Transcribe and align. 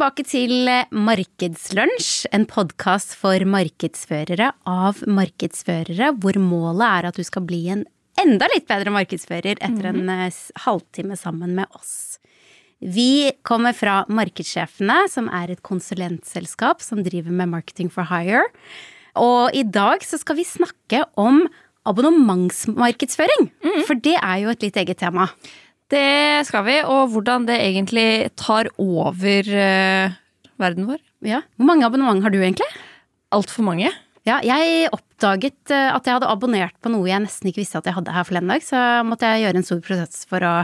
Tilbake 0.00 0.24
til 0.24 0.70
Markedslunsj, 0.96 2.30
en 2.32 2.46
podkast 2.48 3.10
for 3.20 3.44
markedsførere 3.44 4.46
av 4.64 5.02
markedsførere, 5.04 6.14
hvor 6.16 6.38
målet 6.40 6.86
er 6.86 7.08
at 7.10 7.18
du 7.20 7.26
skal 7.28 7.44
bli 7.44 7.58
en 7.68 7.82
enda 8.24 8.48
litt 8.48 8.64
bedre 8.70 8.94
markedsfører 8.96 9.60
etter 9.60 9.90
en 9.90 10.08
eh, 10.08 10.40
halvtime 10.64 11.20
sammen 11.20 11.52
med 11.58 11.68
oss. 11.76 12.16
Vi 12.80 13.28
kommer 13.44 13.76
fra 13.76 14.06
Markedssjefene, 14.08 15.02
som 15.12 15.28
er 15.28 15.52
et 15.52 15.60
konsulentselskap 15.68 16.80
som 16.80 17.04
driver 17.04 17.36
med 17.36 17.52
marketing 17.52 17.92
for 17.92 18.08
hire. 18.08 18.46
Og 19.20 19.52
i 19.52 19.68
dag 19.68 20.00
så 20.00 20.16
skal 20.24 20.40
vi 20.40 20.48
snakke 20.48 21.04
om 21.20 21.42
abonnementsmarkedsføring. 21.84 23.50
For 23.84 24.00
det 24.00 24.16
er 24.16 24.46
jo 24.46 24.56
et 24.56 24.64
litt 24.64 24.80
eget 24.80 25.04
tema. 25.04 25.28
Det 25.90 26.46
skal 26.46 26.62
vi, 26.68 26.76
og 26.86 27.10
hvordan 27.14 27.48
det 27.48 27.58
egentlig 27.58 28.30
tar 28.38 28.70
over 28.78 29.48
eh, 29.50 30.14
verden 30.60 30.86
vår. 30.86 31.00
Ja. 31.26 31.42
Hvor 31.58 31.68
mange 31.72 31.88
abonnement 31.88 32.22
har 32.22 32.32
du 32.32 32.38
egentlig? 32.38 32.68
Altfor 33.34 33.66
mange. 33.66 33.90
Ja, 34.28 34.38
jeg 34.44 34.90
oppdaget 34.94 35.72
eh, 35.72 35.90
at 35.90 36.06
jeg 36.06 36.18
hadde 36.18 36.30
abonnert 36.30 36.76
på 36.82 36.92
noe 36.92 37.08
jeg 37.08 37.24
nesten 37.24 37.50
ikke 37.50 37.62
visste 37.64 37.80
at 37.80 37.88
jeg 37.88 37.96
hadde 37.96 38.14
her 38.14 38.26
forleden 38.28 38.52
dag, 38.52 38.64
så 38.64 39.02
måtte 39.06 39.28
jeg 39.32 39.46
gjøre 39.46 39.62
en 39.62 39.66
stor 39.66 39.82
prosess 39.86 40.26
for 40.30 40.46
å 40.46 40.54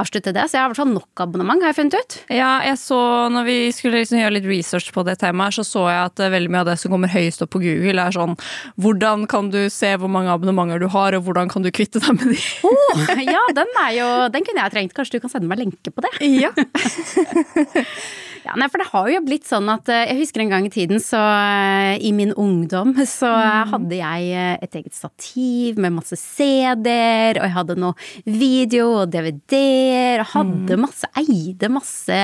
avslutte 0.00 0.32
det. 0.34 0.44
Så 0.48 0.56
jeg 0.56 0.62
har 0.62 0.68
i 0.68 0.72
hvert 0.72 0.80
fall 0.82 0.92
nok 0.92 1.22
abonnement, 1.24 1.62
har 1.62 1.72
jeg 1.72 1.78
funnet 1.78 1.96
ut. 1.98 2.16
Ja, 2.34 2.52
jeg 2.66 2.78
så 2.80 2.98
når 3.32 3.46
vi 3.48 3.56
skulle 3.74 4.02
liksom 4.02 4.20
gjøre 4.20 4.36
litt 4.36 4.48
research 4.48 4.90
på 4.94 5.04
det 5.06 5.16
temaet, 5.22 5.56
så 5.58 5.66
så 5.66 5.86
jeg 5.90 6.10
at 6.10 6.24
eh, 6.24 6.32
veldig 6.34 6.52
mye 6.52 6.64
av 6.64 6.70
det 6.72 6.76
som 6.82 6.94
kommer 6.94 7.12
høyest 7.12 7.44
opp 7.44 7.54
på 7.54 7.62
Google, 7.62 8.02
er 8.02 8.14
sånn 8.14 8.36
Hvordan 8.80 9.26
kan 9.30 9.50
du 9.54 9.62
se 9.72 9.94
hvor 10.00 10.10
mange 10.10 10.32
abonnementer 10.32 10.82
du 10.82 10.88
har, 10.92 11.16
og 11.16 11.28
hvordan 11.28 11.50
kan 11.52 11.64
du 11.64 11.70
kvitte 11.74 12.02
deg 12.02 12.18
med 12.18 12.34
de? 12.34 12.40
Oh, 12.66 13.04
ja, 13.22 13.42
den 13.56 13.80
er 13.84 13.96
jo 13.98 14.10
Den 14.34 14.46
kunne 14.46 14.64
jeg 14.64 14.74
trengt. 14.74 14.94
Kanskje 14.96 15.18
du 15.18 15.24
kan 15.24 15.32
sende 15.32 15.50
meg 15.50 15.62
lenke 15.62 15.94
på 15.94 16.04
det? 16.04 16.14
Ja. 16.26 16.52
Ja, 18.44 18.54
nei, 18.60 18.66
for 18.68 18.82
det 18.82 18.88
har 18.90 19.08
jo 19.08 19.20
blitt 19.24 19.46
sånn 19.48 19.68
at 19.72 19.88
eh, 19.92 20.04
Jeg 20.10 20.18
husker 20.20 20.42
en 20.44 20.52
gang 20.52 20.66
i 20.68 20.72
tiden, 20.72 21.00
så 21.02 21.18
eh, 21.18 21.96
i 22.04 22.12
min 22.16 22.34
ungdom, 22.40 22.92
så 23.08 23.30
hadde 23.70 23.96
jeg 23.96 24.30
eh, 24.36 24.56
et 24.64 24.78
eget 24.80 24.96
stativ 24.96 25.80
med 25.80 25.96
masse 25.96 26.18
CD-er, 26.20 27.40
og 27.40 27.46
jeg 27.46 27.54
hadde 27.56 27.78
noe 27.80 27.96
video 28.28 28.90
og 29.00 29.14
DVD-er, 29.14 30.24
og 30.24 30.32
hadde 30.34 30.80
masse 30.80 31.08
Eide 31.14 31.70
masse 31.72 32.20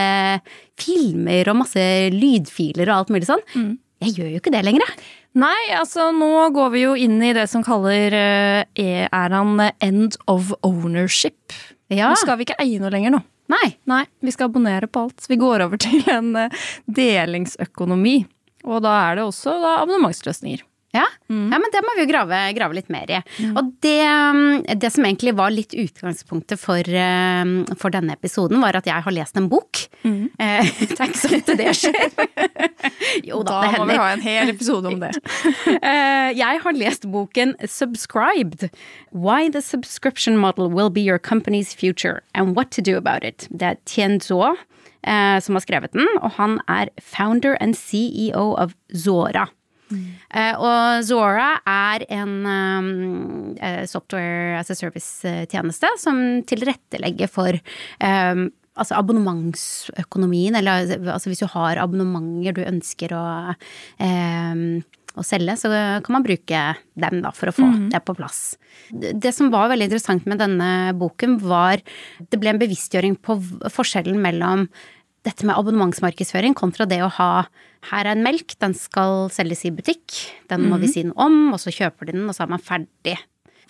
filmer 0.81 1.49
og 1.53 1.61
masse 1.63 1.87
lydfiler 2.13 2.91
og 2.91 2.97
alt 2.97 3.15
mulig 3.15 3.29
sånn. 3.29 3.43
Jeg 4.01 4.15
gjør 4.17 4.31
jo 4.33 4.41
ikke 4.41 4.53
det 4.53 4.63
lenger, 4.65 4.85
jeg. 4.87 5.09
Nei, 5.41 5.59
altså 5.77 6.09
nå 6.17 6.49
går 6.57 6.71
vi 6.73 6.85
jo 6.87 6.95
inn 6.99 7.21
i 7.23 7.35
det 7.37 7.45
som 7.53 7.63
kaller 7.63 8.17
er 8.17 8.65
æraen 9.15 9.61
end 9.85 10.17
of 10.31 10.51
ownership. 10.67 11.55
Ja. 11.93 12.11
Nå 12.11 12.19
skal 12.19 12.41
vi 12.41 12.49
ikke 12.49 12.59
eie 12.63 12.81
noe 12.83 12.93
lenger 12.93 13.15
nå. 13.15 13.21
Nei. 13.51 13.69
Nei, 13.91 14.05
vi 14.23 14.33
skal 14.35 14.51
abonnere 14.51 14.87
på 14.87 15.07
alt. 15.07 15.27
Vi 15.29 15.39
går 15.41 15.67
over 15.67 15.81
til 15.87 16.05
en 16.11 16.35
eh, 16.39 16.59
delingsøkonomi. 16.87 18.19
Og 18.69 18.83
da 18.85 18.97
er 19.09 19.19
det 19.19 19.27
også 19.27 19.57
da, 19.63 19.79
abonnementsløsninger. 19.81 20.67
Ja? 20.93 21.05
ja, 21.31 21.59
men 21.63 21.69
det 21.71 21.81
må 21.87 21.93
vi 21.95 22.03
jo 22.03 22.09
grave, 22.11 22.39
grave 22.57 22.75
litt 22.75 22.89
mer 22.91 23.11
i. 23.15 23.19
Og 23.55 23.69
det, 23.85 24.01
um, 24.11 24.41
det 24.67 24.89
som 24.91 25.05
egentlig 25.07 25.37
var 25.39 25.53
litt 25.55 25.71
utgangspunktet 25.79 26.59
for, 26.59 26.83
um, 26.83 27.53
for 27.79 27.95
denne 27.95 28.17
episoden, 28.17 28.59
var 28.63 28.75
at 28.81 28.89
jeg 28.91 29.05
har 29.07 29.15
lest 29.15 29.39
en 29.39 29.47
bok. 29.53 29.85
Eh, 30.41 30.65
Det 30.81 30.97
er 30.97 31.11
ikke 31.11 31.21
sånn 31.21 31.35
at 31.37 31.51
det 31.61 31.73
skjer. 31.77 32.07
jo 33.29 33.43
da, 33.47 33.59
det 33.69 33.79
må 33.79 33.87
vi 33.91 33.99
ha 34.01 34.07
en 34.15 34.23
hel 34.25 34.51
episode 34.55 34.89
om 34.91 34.99
det. 35.03 35.13
Eh, 35.91 36.31
Jeg 36.39 36.61
har 36.65 36.77
lest 36.77 37.07
boken 37.13 37.55
Subscribed. 37.69 38.71
Why 39.13 39.49
the 39.53 39.61
subscription 39.63 40.37
model 40.41 40.71
will 40.73 40.91
be 40.91 41.03
your 41.05 41.19
company's 41.19 41.75
future 41.75 42.23
and 42.35 42.57
what 42.57 42.71
to 42.73 42.83
do 42.83 42.97
about 42.97 43.23
it. 43.25 43.47
Det 43.51 43.63
er 43.75 43.79
Tien 43.85 44.19
Zuo 44.21 44.55
eh, 45.07 45.39
som 45.45 45.55
har 45.59 45.65
skrevet 45.65 45.93
den, 45.93 46.09
og 46.21 46.33
han 46.41 46.59
er 46.69 46.91
founder 47.01 47.57
and 47.61 47.77
CEO 47.79 48.55
av 48.59 48.75
Zora. 48.97 49.47
Eh, 49.91 50.55
og 50.55 51.03
Zora 51.07 51.51
er 51.67 52.07
en 52.15 52.37
um, 52.47 52.91
eh, 53.59 53.83
software 53.91 54.61
as 54.61 54.71
a 54.71 54.79
service-tjeneste 54.79 55.91
som 56.01 56.23
tilrettelegger 56.49 57.31
for 57.31 57.59
um, 57.99 58.47
altså 58.81 58.97
abonnementsøkonomien, 59.01 60.57
eller 60.57 60.95
altså 61.13 61.33
hvis 61.33 61.43
du 61.43 61.51
har 61.53 61.81
abonnementer 61.83 62.57
du 62.57 62.63
ønsker 62.65 63.13
å, 63.17 63.25
um, 64.01 64.63
å 65.19 65.27
selge, 65.27 65.57
så 65.59 65.73
kan 66.05 66.17
man 66.17 66.27
bruke 66.27 66.63
dem 67.03 67.19
da 67.25 67.35
for 67.35 67.51
å 67.51 67.57
få 67.57 67.67
det 67.91 68.01
på 68.07 68.17
plass. 68.17 68.55
Det 68.95 69.17
det 69.21 69.35
som 69.37 69.51
var 69.53 69.73
veldig 69.73 69.91
interessant 69.91 70.31
med 70.31 70.41
denne 70.41 70.95
boken, 70.99 71.41
var 71.43 71.83
det 72.31 72.41
ble 72.41 72.55
en 72.55 72.63
bevisstgjøring 72.63 73.19
på 73.27 73.37
forskjellen 73.75 74.23
mellom 74.23 74.69
dette 75.27 75.45
med 75.45 75.59
abonnementsmarkedsføring 75.59 76.55
kontra 76.57 76.87
det 76.89 77.03
å 77.05 77.11
ha 77.19 77.33
her 77.91 78.05
er 78.05 78.13
en 78.13 78.25
melk, 78.25 78.55
den 78.61 78.75
skal 78.77 79.29
selges 79.33 79.65
i 79.69 79.73
butikk, 79.73 80.17
den 80.53 80.67
må 80.69 80.79
vi 80.81 80.89
si 80.93 81.05
noe 81.07 81.29
om, 81.29 81.39
og 81.55 81.61
så 81.63 81.73
kjøper 81.73 82.09
de 82.09 82.17
den, 82.19 82.27
og 82.29 82.37
så 82.37 82.45
er 82.45 82.53
man 82.53 82.65
ferdig. 82.65 83.17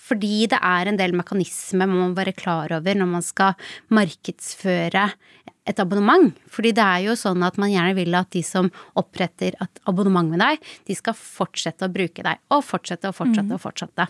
Fordi 0.01 0.49
det 0.51 0.59
er 0.65 0.91
en 0.91 0.99
del 0.99 1.15
mekanismer 1.15 1.87
man 1.91 2.01
må 2.01 2.09
være 2.17 2.35
klar 2.35 2.73
over 2.75 2.97
når 2.99 3.11
man 3.11 3.25
skal 3.25 3.59
markedsføre 3.95 5.07
et 5.71 5.81
abonnement. 5.83 6.29
Fordi 6.51 6.75
det 6.77 6.85
er 6.85 7.07
jo 7.09 7.17
sånn 7.19 7.43
at 7.47 7.59
man 7.61 7.73
gjerne 7.73 7.97
vil 7.99 8.19
at 8.19 8.31
de 8.35 8.43
som 8.47 8.71
oppretter 8.99 9.57
et 9.63 9.83
abonnement 9.91 10.31
med 10.31 10.43
deg, 10.43 10.71
de 10.89 10.97
skal 10.99 11.17
fortsette 11.17 11.87
å 11.87 11.93
bruke 11.93 12.25
deg, 12.27 12.41
og 12.53 12.65
fortsette 12.67 13.11
og 13.11 13.17
fortsette 13.17 13.57
og 13.57 13.63
fortsette. 13.63 14.09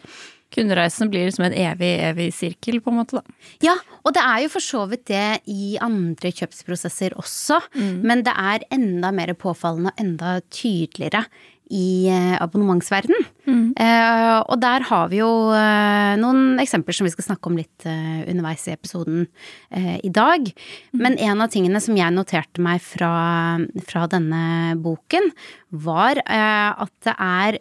Kundereisen 0.51 1.11
blir 1.13 1.29
liksom 1.29 1.47
en 1.47 1.55
evig, 1.55 1.93
evig 2.09 2.33
sirkel, 2.35 2.81
på 2.83 2.91
en 2.91 2.99
måte. 2.99 3.21
da. 3.21 3.39
Ja, 3.63 3.77
og 4.03 4.17
det 4.17 4.25
er 4.25 4.43
jo 4.45 4.51
for 4.57 4.65
så 4.65 4.83
vidt 4.91 5.07
det 5.13 5.41
i 5.51 5.77
andre 5.83 6.33
kjøpsprosesser 6.35 7.15
også, 7.21 7.61
men 8.03 8.25
det 8.27 8.35
er 8.35 8.67
enda 8.75 9.13
mer 9.15 9.33
påfallende 9.39 9.93
og 9.95 10.03
enda 10.03 10.41
tydeligere 10.51 11.23
i 11.71 12.11
eh, 12.11 12.35
abonnementsverden. 13.51 13.75
Eh, 13.77 14.43
og 14.51 14.61
der 14.63 14.85
har 14.89 15.09
vi 15.11 15.21
jo 15.21 15.31
eh, 15.55 16.17
noen 16.21 16.59
eksempler 16.63 16.97
som 16.97 17.07
vi 17.09 17.13
skal 17.15 17.27
snakke 17.31 17.51
om 17.51 17.59
litt 17.59 17.87
eh, 17.89 18.23
underveis 18.31 18.67
i 18.69 18.75
episoden 18.75 19.27
i 20.03 20.11
dag. 20.11 20.49
Men 20.99 21.17
en 21.23 21.41
av 21.45 21.51
tingene 21.53 21.81
som 21.83 21.97
jeg 21.97 22.13
noterte 22.15 22.61
meg 22.63 22.81
fra, 22.83 23.59
fra 23.87 24.07
denne 24.11 24.75
boken, 24.83 25.31
var 25.71 26.19
at 26.27 26.91
det 27.07 27.13
er 27.15 27.59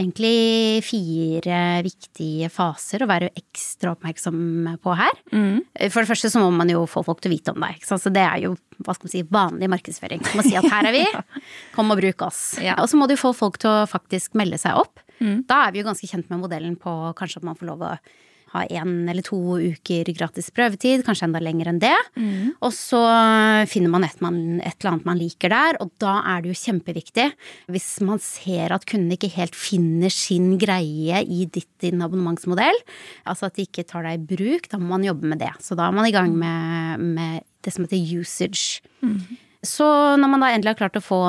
egentlig 0.00 0.80
fire 0.86 1.58
viktige 1.84 2.48
faser 2.52 3.04
å 3.04 3.08
være 3.10 3.28
ekstra 3.36 3.92
oppmerksom 3.92 4.38
på 4.82 4.94
her. 4.96 5.12
Eh, 5.34 5.90
For 5.92 6.00
det 6.02 6.08
første 6.10 6.30
så 6.32 6.40
må 6.42 6.48
man 6.56 6.72
jo 6.72 6.86
få 6.90 7.04
folk 7.06 7.20
til 7.20 7.32
å 7.32 7.36
vite 7.36 7.52
om 7.54 7.60
deg. 7.66 7.82
Så 7.84 8.00
det 8.14 8.24
er 8.24 8.46
jo 8.46 8.54
hva 8.84 8.94
skal 8.96 9.06
man 9.06 9.12
si, 9.12 9.22
vanlig 9.30 9.68
markedsføring. 9.70 10.24
Man 10.24 10.40
må 10.40 10.44
si 10.48 10.56
at 10.58 10.66
her 10.66 10.88
er 10.88 10.96
vi, 10.96 11.04
kom 11.76 11.92
og 11.94 12.00
bruk 12.00 12.24
oss. 12.26 12.40
Ja. 12.62 12.74
Og 12.82 12.88
så 12.90 12.98
må 12.98 13.06
du 13.10 13.14
få 13.20 13.30
folk 13.36 13.60
til 13.62 13.70
å 13.70 13.84
faktisk 13.90 14.34
melde 14.40 14.58
seg 14.60 14.73
opp. 14.80 15.00
Da 15.48 15.66
er 15.66 15.72
vi 15.72 15.80
jo 15.82 15.88
ganske 15.88 16.08
kjent 16.10 16.30
med 16.30 16.42
modellen 16.42 16.76
på 16.76 16.90
kanskje 17.18 17.40
at 17.40 17.48
man 17.48 17.56
får 17.56 17.70
lov 17.70 17.82
å 17.86 17.96
ha 18.54 18.60
én 18.70 19.08
eller 19.10 19.24
to 19.26 19.36
uker 19.58 20.06
gratis 20.14 20.46
prøvetid, 20.54 21.02
kanskje 21.02 21.26
enda 21.26 21.40
lenger 21.42 21.72
enn 21.72 21.80
det. 21.82 21.96
Og 22.62 22.70
så 22.70 23.00
finner 23.66 23.90
man 23.90 24.04
et, 24.06 24.20
man 24.22 24.60
et 24.60 24.76
eller 24.78 24.92
annet 24.92 25.08
man 25.08 25.18
liker 25.18 25.50
der, 25.50 25.78
og 25.82 25.90
da 25.98 26.20
er 26.30 26.44
det 26.44 26.52
jo 26.52 26.60
kjempeviktig 26.60 27.24
hvis 27.74 27.88
man 28.06 28.22
ser 28.22 28.70
at 28.76 28.86
kunden 28.86 29.10
ikke 29.16 29.32
helt 29.34 29.58
finner 29.58 30.12
sin 30.14 30.52
greie 30.62 31.24
i 31.26 31.48
ditt, 31.50 31.70
din 31.82 32.04
abonnementsmodell, 32.06 32.78
altså 33.26 33.48
at 33.50 33.58
de 33.58 33.66
ikke 33.66 33.86
tar 33.90 34.06
deg 34.06 34.22
i 34.22 34.36
bruk, 34.36 34.70
da 34.70 34.78
må 34.78 34.92
man 34.94 35.08
jobbe 35.08 35.26
med 35.34 35.42
det. 35.42 35.50
Så 35.58 35.74
da 35.74 35.88
er 35.88 35.98
man 35.98 36.06
i 36.06 36.14
gang 36.14 36.30
med, 36.38 37.02
med 37.16 37.42
det 37.64 37.74
som 37.74 37.88
heter 37.88 38.20
usage. 38.20 38.84
Så 39.64 39.86
når 40.20 40.30
man 40.30 40.44
da 40.44 40.52
endelig 40.52 40.74
har 40.74 40.80
klart 40.84 40.98
å 41.00 41.04
få, 41.04 41.20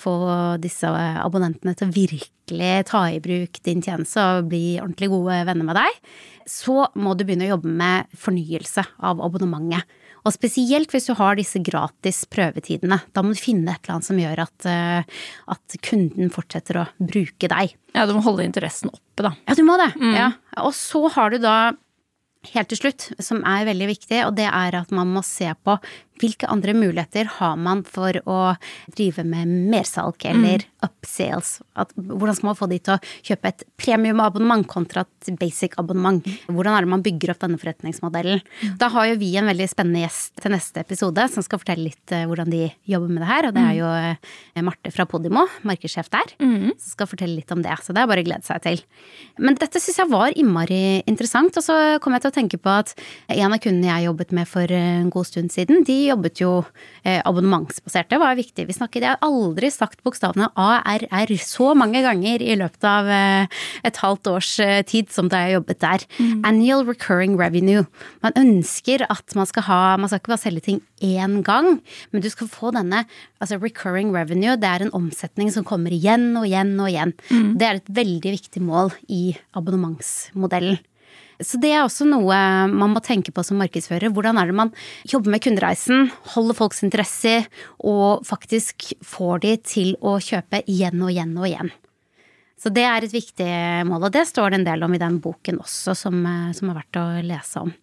få 0.00 0.14
disse 0.62 0.90
abonnentene 0.90 1.74
til 1.78 1.88
å 1.88 1.94
virkelig 1.94 2.72
ta 2.90 3.06
i 3.14 3.20
bruk 3.24 3.60
din 3.64 3.82
tjeneste 3.84 4.22
og 4.22 4.48
bli 4.50 4.78
ordentlig 4.80 5.10
gode 5.12 5.40
venner 5.48 5.68
med 5.68 5.78
deg, 5.78 6.00
så 6.50 6.88
må 7.00 7.14
du 7.14 7.24
begynne 7.24 7.46
å 7.46 7.54
jobbe 7.54 7.70
med 7.78 8.16
fornyelse 8.20 8.84
av 9.06 9.22
abonnementet. 9.24 9.86
Og 10.24 10.32
spesielt 10.32 10.92
hvis 10.92 11.10
du 11.10 11.12
har 11.18 11.36
disse 11.36 11.60
gratis 11.60 12.22
prøvetidene. 12.32 12.96
Da 13.12 13.20
må 13.20 13.34
du 13.34 13.40
finne 13.40 13.74
et 13.74 13.84
eller 13.84 13.98
annet 13.98 14.06
som 14.06 14.20
gjør 14.22 14.40
at, 14.46 14.68
eh, 14.70 15.24
at 15.52 15.76
kunden 15.84 16.32
fortsetter 16.32 16.80
å 16.80 16.86
bruke 16.96 17.50
deg. 17.52 17.74
Ja, 17.92 18.06
du 18.08 18.14
må 18.16 18.24
holde 18.24 18.46
interessen 18.46 18.88
oppe, 18.88 19.26
da. 19.26 19.34
Ja, 19.44 19.56
du 19.58 19.64
må 19.68 19.76
det. 19.80 19.90
Ja. 20.16 20.30
Og 20.64 20.72
så 20.72 21.04
har 21.12 21.34
du 21.34 21.42
da 21.44 21.74
helt 22.52 22.72
til 22.72 22.80
slutt, 22.80 23.06
som 23.24 23.44
er 23.48 23.68
veldig 23.68 23.88
viktig, 23.92 24.24
og 24.26 24.34
det 24.38 24.48
er 24.48 24.76
at 24.80 24.90
man 24.96 25.12
må 25.12 25.22
se 25.24 25.50
på 25.64 25.76
hvilke 26.22 26.48
andre 26.50 26.74
muligheter 26.76 27.28
har 27.38 27.56
man 27.60 27.82
for 27.86 28.16
å 28.30 28.38
drive 28.94 29.24
med 29.26 29.50
mersalg 29.72 30.24
eller 30.28 30.64
upsales. 30.84 31.58
At, 31.78 31.90
hvordan 31.96 32.36
skal 32.36 32.50
man 32.50 32.58
få 32.58 32.68
de 32.70 32.78
til 32.84 32.94
å 32.94 33.00
kjøpe 33.26 33.50
et 33.50 33.64
premiumabonnement 33.80 34.66
kontra 34.70 35.04
et 35.04 35.32
basic 35.40 35.76
abonnement? 35.80 36.22
Hvordan 36.46 36.76
er 36.76 36.86
det 36.86 36.92
man 36.92 37.04
bygger 37.04 37.34
opp 37.34 37.42
denne 37.42 37.60
forretningsmodellen? 37.60 38.42
Da 38.80 38.90
har 38.94 39.10
jo 39.10 39.18
vi 39.20 39.32
en 39.40 39.48
veldig 39.50 39.68
spennende 39.70 40.04
gjest 40.04 40.42
til 40.42 40.54
neste 40.54 40.84
episode 40.84 41.26
som 41.32 41.46
skal 41.46 41.60
fortelle 41.62 41.88
litt 41.88 42.14
eh, 42.14 42.26
hvordan 42.28 42.52
de 42.52 42.68
jobber 42.90 43.10
med 43.10 43.24
det 43.24 43.30
her, 43.30 43.48
og 43.48 43.56
det 43.56 43.64
er 43.64 43.78
jo 43.80 43.90
eh, 43.90 44.64
Marte 44.64 44.92
fra 44.94 45.08
Podimo, 45.10 45.46
markedssjef 45.66 46.10
der, 46.12 46.34
som 46.38 46.94
skal 46.94 47.10
fortelle 47.10 47.40
litt 47.40 47.50
om 47.54 47.62
det. 47.64 47.74
Så 47.82 47.96
det 47.96 48.04
er 48.04 48.10
bare 48.10 48.22
å 48.22 48.28
glede 48.28 48.46
seg 48.46 48.62
til. 48.64 48.84
Men 49.42 49.58
dette 49.60 49.82
syns 49.82 49.98
jeg 50.00 50.12
var 50.12 50.36
innmari 50.38 51.02
interessant, 51.10 51.56
og 51.58 51.64
så 51.66 51.78
kom 52.04 52.14
jeg 52.16 52.24
til 52.24 52.32
å 52.32 52.36
tenke 52.38 52.60
på 52.62 52.72
at 52.72 52.94
en 53.34 53.52
av 53.52 53.60
kundene 53.62 53.90
jeg 53.90 54.08
jobbet 54.08 54.34
med 54.36 54.48
for 54.48 54.74
en 54.78 55.10
god 55.12 55.28
stund 55.28 55.52
siden, 55.54 55.82
de 55.88 55.98
jobbet 56.08 56.40
jo 56.42 56.50
eh, 57.04 57.20
abonnementsbasert. 57.24 58.10
Det 58.10 58.20
var 58.20 58.36
viktig. 58.38 58.66
Vi 58.68 58.76
snakket, 58.76 59.02
Jeg 59.02 59.16
har 59.16 59.24
aldri 59.24 59.70
sagt 59.72 60.02
bokstavene 60.06 60.50
ARR 60.56 61.32
så 61.40 61.72
mange 61.76 62.02
ganger 62.04 62.42
i 62.42 62.56
løpet 62.60 62.86
av 62.88 63.08
eh, 63.08 63.46
et 63.84 64.00
halvt 64.02 64.30
års 64.32 64.52
eh, 64.62 64.82
tid 64.86 65.10
som 65.14 65.28
da 65.32 65.44
jeg 65.44 65.58
jobbet 65.58 65.80
der. 65.84 66.06
Annual 66.44 66.86
recurring 66.86 67.36
revenue. 67.40 67.86
Man 68.24 68.36
ønsker 68.40 69.06
at 69.08 69.34
man 69.34 69.46
skal 69.50 69.68
ha 69.68 69.82
Man 69.98 70.08
skal 70.08 70.20
ikke 70.20 70.34
bare 70.34 70.44
selge 70.44 70.64
ting 70.64 70.80
én 71.04 71.42
gang, 71.44 71.80
men 72.12 72.22
du 72.24 72.28
skal 72.32 72.48
få 72.48 72.72
denne 72.74 73.04
altså 73.40 73.58
recurring 73.60 74.12
revenue. 74.14 74.56
Det 74.56 74.68
er 74.68 74.84
en 74.84 74.94
omsetning 74.96 75.52
som 75.52 75.66
kommer 75.66 75.92
igjen 75.92 76.32
og 76.38 76.48
igjen 76.48 76.74
og 76.80 76.88
igjen. 76.90 77.14
Det 77.58 77.68
er 77.68 77.80
et 77.80 77.94
veldig 78.00 78.34
viktig 78.38 78.62
mål 78.64 78.92
i 79.12 79.36
abonnementsmodellen. 79.56 80.80
Så 81.42 81.58
det 81.62 81.72
er 81.74 81.82
også 81.82 82.06
noe 82.06 82.38
man 82.70 82.92
må 82.92 83.02
tenke 83.04 83.32
på 83.34 83.42
som 83.46 83.58
markedsfører. 83.62 84.12
Hvordan 84.14 84.38
er 84.38 84.50
det 84.50 84.56
man 84.58 84.72
jobber 85.10 85.34
med 85.34 85.42
kundereisen, 85.44 86.10
holder 86.34 86.58
folks 86.58 86.84
interesse 86.86 87.40
og 87.82 88.26
faktisk 88.28 88.92
får 89.04 89.44
de 89.46 89.54
til 89.66 89.94
å 90.04 90.18
kjøpe 90.22 90.62
igjen 90.70 91.02
og 91.02 91.14
igjen 91.14 91.34
og 91.38 91.48
igjen. 91.50 91.72
Så 92.60 92.70
det 92.72 92.84
er 92.88 93.04
et 93.04 93.12
viktig 93.12 93.48
mål, 93.88 94.06
og 94.06 94.12
det 94.14 94.24
står 94.30 94.52
det 94.52 94.60
en 94.60 94.68
del 94.70 94.84
om 94.86 94.94
i 94.94 95.00
den 95.02 95.18
boken 95.20 95.58
også, 95.60 95.92
som, 95.98 96.20
eh, 96.24 96.52
som 96.56 96.70
er 96.70 96.78
verdt 96.78 97.00
å 97.00 97.06
lese 97.26 97.64
om. 97.66 97.74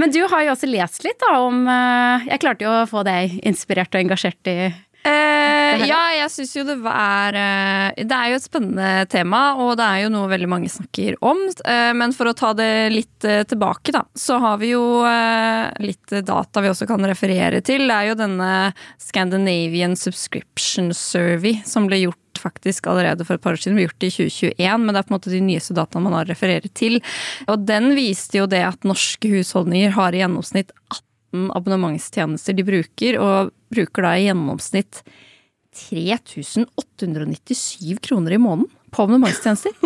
Men 0.00 0.12
du 0.12 0.20
har 0.28 0.44
jo 0.44 0.52
også 0.54 0.68
lest 0.70 1.04
litt 1.04 1.20
da 1.20 1.34
om 1.44 1.66
eh, 1.68 2.24
Jeg 2.30 2.40
klarte 2.40 2.64
jo 2.64 2.70
å 2.72 2.88
få 2.88 3.02
deg 3.06 3.34
inspirert 3.46 3.92
og 3.92 4.00
engasjert 4.00 4.48
i 4.50 4.56
Eh, 5.02 5.82
ja, 5.88 6.00
jeg 6.14 6.30
syns 6.30 6.52
jo 6.54 6.62
det 6.62 6.76
var 6.78 7.34
eh, 7.34 8.04
Det 8.06 8.14
er 8.14 8.30
jo 8.30 8.36
et 8.38 8.44
spennende 8.44 8.90
tema, 9.10 9.40
og 9.58 9.74
det 9.80 9.86
er 9.86 10.04
jo 10.04 10.12
noe 10.14 10.30
veldig 10.30 10.50
mange 10.50 10.70
snakker 10.70 11.16
om. 11.26 11.40
Eh, 11.66 11.90
men 11.98 12.14
for 12.14 12.30
å 12.30 12.36
ta 12.38 12.52
det 12.54 12.70
litt 12.94 13.26
eh, 13.26 13.42
tilbake, 13.48 13.94
da, 13.94 14.04
så 14.14 14.38
har 14.42 14.60
vi 14.62 14.72
jo 14.72 14.84
litt 15.82 16.12
data 16.26 16.62
vi 16.62 16.70
også 16.70 16.86
kan 16.86 17.02
referere 17.08 17.62
til. 17.64 17.88
Det 17.88 17.96
er 17.96 18.10
jo 18.12 18.18
denne 18.20 18.50
Scandinavian 19.02 19.96
Subscription 19.98 20.92
Survey 20.96 21.58
som 21.66 21.88
ble 21.90 22.04
gjort 22.04 22.18
faktisk 22.42 22.86
allerede 22.90 23.26
for 23.26 23.36
et 23.36 23.44
par 23.44 23.56
år 23.56 23.62
siden. 23.62 23.78
Har 23.80 23.90
gjort 23.90 24.06
i 24.06 24.12
2021, 24.14 24.84
men 24.84 24.94
det 24.94 25.00
er 25.00 25.08
på 25.08 25.12
en 25.14 25.18
måte 25.18 25.32
de 25.34 25.42
nyeste 25.44 25.76
dataene 25.78 26.06
man 26.06 26.18
har 26.20 26.30
referert 26.30 26.70
til. 26.78 27.00
Og 27.50 27.66
den 27.66 27.92
viste 27.98 28.38
jo 28.38 28.50
det 28.50 28.62
at 28.66 28.86
norske 28.88 29.30
husholdninger 29.34 29.96
har 29.98 30.14
i 30.14 30.22
gjennomsnitt 30.22 30.74
18 30.92 31.11
abonnementstjenester 31.32 32.56
de 32.56 32.64
bruker, 32.66 33.18
og 33.20 33.52
bruker 33.72 34.02
da 34.06 34.10
i 34.18 34.26
gjennomsnitt 34.28 35.02
3897 35.72 37.96
kroner 38.04 38.36
i 38.36 38.42
måneden 38.42 38.68
på 38.92 39.06
abonnementstjenester. 39.06 39.72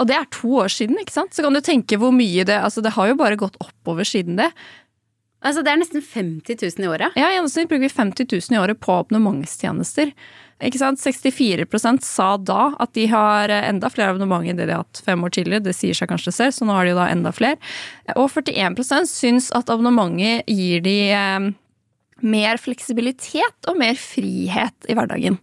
Og 0.00 0.06
det 0.08 0.16
er 0.16 0.30
to 0.32 0.48
år 0.62 0.70
siden, 0.72 0.96
ikke 1.02 1.12
sant? 1.12 1.34
Så 1.36 1.44
kan 1.44 1.52
du 1.52 1.60
tenke 1.60 1.98
hvor 2.00 2.08
mye 2.14 2.46
det 2.48 2.56
Altså, 2.56 2.80
det 2.80 2.94
har 2.96 3.10
jo 3.10 3.20
bare 3.20 3.36
gått 3.36 3.58
oppover 3.60 4.04
siden 4.08 4.38
det. 4.40 4.48
Altså 5.44 5.64
det 5.64 5.72
er 5.72 5.80
nesten 5.80 6.02
50 6.04 6.56
000 6.60 6.84
i 6.84 6.88
året. 6.88 7.16
Ja, 7.16 7.28
i 7.28 7.36
gjennomsnitt 7.36 7.68
bruker 7.68 7.86
vi 7.86 7.92
50 7.92 8.28
000 8.28 8.56
i 8.56 8.60
året 8.60 8.80
på 8.80 8.96
abonnementstjenester. 8.96 10.12
Ikke 10.60 10.80
sant? 10.80 11.00
64% 11.00 12.04
sa 12.04 12.34
da 12.36 12.70
at 12.82 12.92
de 12.96 13.06
har 13.10 13.52
enda 13.54 13.90
flere 13.92 14.12
abonnement 14.12 14.44
enn 14.44 14.60
det 14.60 14.68
de 14.68 14.76
har 14.76 14.84
hatt 14.84 15.02
fem 15.06 15.24
år 15.24 15.32
tidligere. 15.36 15.64
Det 15.64 15.76
sier 15.76 15.96
seg 15.96 16.10
kanskje 16.12 16.34
selv, 16.36 16.56
så 16.56 16.68
nå 16.68 16.76
har 16.76 16.86
de 16.86 16.94
jo 16.94 17.00
da 17.00 17.08
enda 17.12 17.32
flere. 17.34 17.56
Og 18.16 18.28
41% 18.34 19.10
syns 19.10 19.50
at 19.56 19.72
abonnementet 19.72 20.48
gir 20.50 20.84
de 20.84 20.98
eh, 21.16 21.50
mer 22.22 22.58
fleksibilitet 22.60 23.68
og 23.70 23.78
mer 23.80 23.96
frihet 23.98 24.88
i 24.88 24.96
hverdagen. 24.96 25.38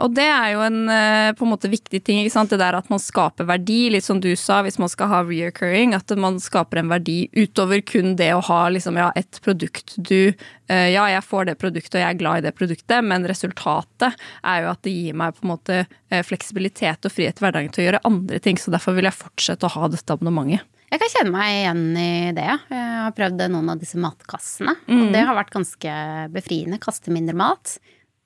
Og 0.00 0.14
det 0.16 0.26
er 0.26 0.52
jo 0.54 0.64
en 0.64 0.80
eh, 0.92 1.30
på 1.36 1.46
en 1.46 1.52
måte 1.52 1.70
viktig 1.72 2.00
ting. 2.04 2.20
ikke 2.22 2.34
sant? 2.34 2.52
Det 2.52 2.60
der 2.60 2.78
at 2.78 2.90
man 2.92 3.02
skaper 3.02 3.48
verdi, 3.48 3.88
litt 3.92 4.06
som 4.06 4.20
du 4.22 4.30
sa, 4.38 4.60
hvis 4.64 4.78
man 4.82 4.90
skal 4.92 5.10
ha 5.12 5.22
reoccurring. 5.26 5.94
At 5.96 6.12
man 6.20 6.40
skaper 6.42 6.82
en 6.82 6.92
verdi 6.92 7.28
utover 7.36 7.82
kun 7.86 8.16
det 8.20 8.32
å 8.34 8.42
ha 8.48 8.60
liksom, 8.72 8.98
ja, 9.00 9.10
et 9.16 9.40
produkt 9.44 9.96
du 9.96 10.32
eh, 10.32 10.90
Ja, 10.94 11.06
jeg 11.10 11.24
får 11.26 11.50
det 11.50 11.58
produktet 11.60 11.98
og 11.98 12.04
jeg 12.04 12.10
er 12.10 12.20
glad 12.20 12.40
i 12.40 12.46
det 12.48 12.54
produktet, 12.58 13.04
men 13.04 13.26
resultatet 13.28 14.14
er 14.42 14.64
jo 14.64 14.70
at 14.72 14.84
det 14.86 14.94
gir 14.94 15.16
meg 15.18 15.36
på 15.36 15.46
en 15.46 15.54
måte 15.54 15.82
fleksibilitet 16.24 17.06
og 17.06 17.12
frihet 17.12 17.40
i 17.40 17.42
hverdagen 17.42 17.72
til 17.74 17.82
å 17.82 17.86
gjøre 17.88 18.04
andre 18.06 18.38
ting. 18.42 18.58
Så 18.60 18.70
derfor 18.74 18.94
vil 18.94 19.08
jeg 19.08 19.18
fortsette 19.18 19.66
å 19.66 19.74
ha 19.74 19.90
dette 19.90 20.14
abonnementet. 20.14 20.62
Jeg 20.94 21.00
kan 21.02 21.10
kjenne 21.10 21.34
meg 21.34 21.52
igjen 21.56 21.80
i 21.98 22.10
det. 22.36 22.50
Jeg 22.70 22.98
har 23.02 23.14
prøvd 23.16 23.40
noen 23.50 23.72
av 23.72 23.80
disse 23.80 23.98
matkassene, 23.98 24.76
og 24.94 25.08
det 25.10 25.22
har 25.26 25.34
vært 25.34 25.50
ganske 25.50 25.94
befriende. 26.30 26.78
Kaste 26.78 27.10
mindre 27.10 27.34
mat. 27.34 27.72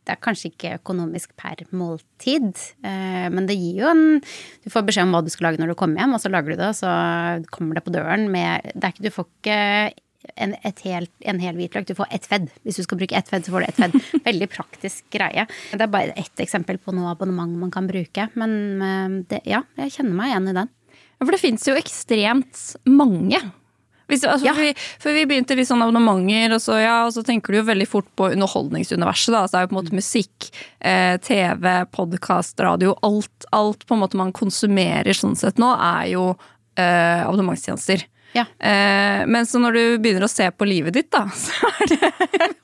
Det 0.05 0.13
er 0.13 0.21
kanskje 0.21 0.51
ikke 0.51 0.75
økonomisk 0.77 1.33
per 1.41 1.63
måltid, 1.73 2.51
eh, 2.85 3.29
men 3.33 3.49
det 3.49 3.57
gir 3.57 3.81
jo 3.83 3.89
en 3.89 4.05
Du 4.21 4.69
får 4.73 4.85
beskjed 4.85 5.09
om 5.09 5.17
hva 5.17 5.23
du 5.25 5.33
skal 5.33 5.49
lage 5.49 5.63
når 5.63 5.73
du 5.73 5.79
kommer 5.81 6.01
hjem, 6.01 6.13
og 6.17 6.21
så 6.21 6.33
lager 6.33 6.53
du 6.53 6.61
det, 6.61 6.69
og 6.69 6.77
så 6.77 6.93
kommer 7.53 7.77
det 7.77 7.85
på 7.89 7.93
døren 7.97 8.29
med 8.33 8.69
det 8.75 8.85
er 8.85 8.93
ikke, 8.93 9.05
Du 9.05 9.17
får 9.17 9.29
ikke 9.29 9.59
en, 10.37 10.55
et 10.69 10.81
helt, 10.85 11.13
en 11.25 11.41
hel 11.41 11.57
hvitløk, 11.57 11.89
du 11.89 11.97
får 11.97 12.13
ett 12.13 12.29
fedd. 12.29 12.49
Hvis 12.65 12.81
du 12.81 12.85
skal 12.85 13.01
bruke 13.01 13.17
ett 13.17 13.29
fedd, 13.33 13.49
så 13.49 13.55
får 13.55 13.65
du 13.65 13.69
ett 13.69 13.81
fedd. 13.81 14.01
Veldig 14.29 14.49
praktisk 14.53 15.09
greie. 15.15 15.49
Det 15.73 15.85
er 15.85 15.93
bare 15.93 16.17
ett 16.21 16.45
eksempel 16.45 16.81
på 16.81 16.93
noe 16.97 17.15
abonnement 17.15 17.57
man 17.65 17.73
kan 17.73 17.89
bruke, 17.89 18.29
men 18.37 18.59
eh, 18.85 19.23
det, 19.33 19.45
ja, 19.49 19.65
jeg 19.81 19.97
kjenner 19.97 20.21
meg 20.21 20.35
igjen 20.35 20.53
i 20.53 20.61
den. 20.63 20.77
Ja, 21.19 21.27
For 21.27 21.35
det 21.35 21.41
fins 21.43 21.67
jo 21.67 21.75
ekstremt 21.79 22.65
mange. 22.87 23.41
Hvis, 24.09 24.23
altså, 24.25 24.47
Ja. 24.47 24.55
for, 24.55 24.63
vi, 24.65 24.73
for 25.03 25.13
vi 25.13 25.25
begynte 25.29 25.57
litt 25.59 25.69
sånn 25.69 25.83
abonnementer, 25.85 26.55
og 26.57 26.63
så, 26.65 26.79
ja, 26.81 26.95
og 27.05 27.13
så 27.13 27.21
tenker 27.27 27.53
du 27.53 27.59
jo 27.59 27.67
veldig 27.69 27.87
fort 27.91 28.07
på 28.17 28.31
underholdningsuniverset. 28.33 29.35
Da. 29.35 29.43
Altså, 29.45 29.53
det 29.53 29.61
er 29.61 29.67
jo 29.67 29.69
på 29.73 29.77
en 29.77 29.81
måte 29.83 29.99
musikk, 29.99 30.47
eh, 30.81 31.17
TV, 31.21 31.67
podkast, 31.93 32.57
radio. 32.65 32.95
Alt, 33.05 33.45
alt 33.53 33.85
på 33.85 33.95
en 33.99 34.01
måte 34.01 34.17
man 34.17 34.33
konsumerer 34.33 35.13
sånn 35.13 35.37
sett 35.37 35.61
nå, 35.61 35.75
er 35.77 36.09
jo 36.15 36.31
eh, 36.79 37.21
abonnementstjenester. 37.27 38.07
Ja. 38.37 38.45
Eh, 38.61 39.25
men 39.31 39.47
så 39.49 39.61
når 39.63 39.77
du 39.77 39.83
begynner 40.03 40.27
å 40.27 40.31
se 40.31 40.49
på 40.53 40.67
livet 40.69 40.97
ditt, 40.99 41.09
da, 41.15 41.25
så 41.45 41.71
er 41.71 41.93
det 41.95 42.11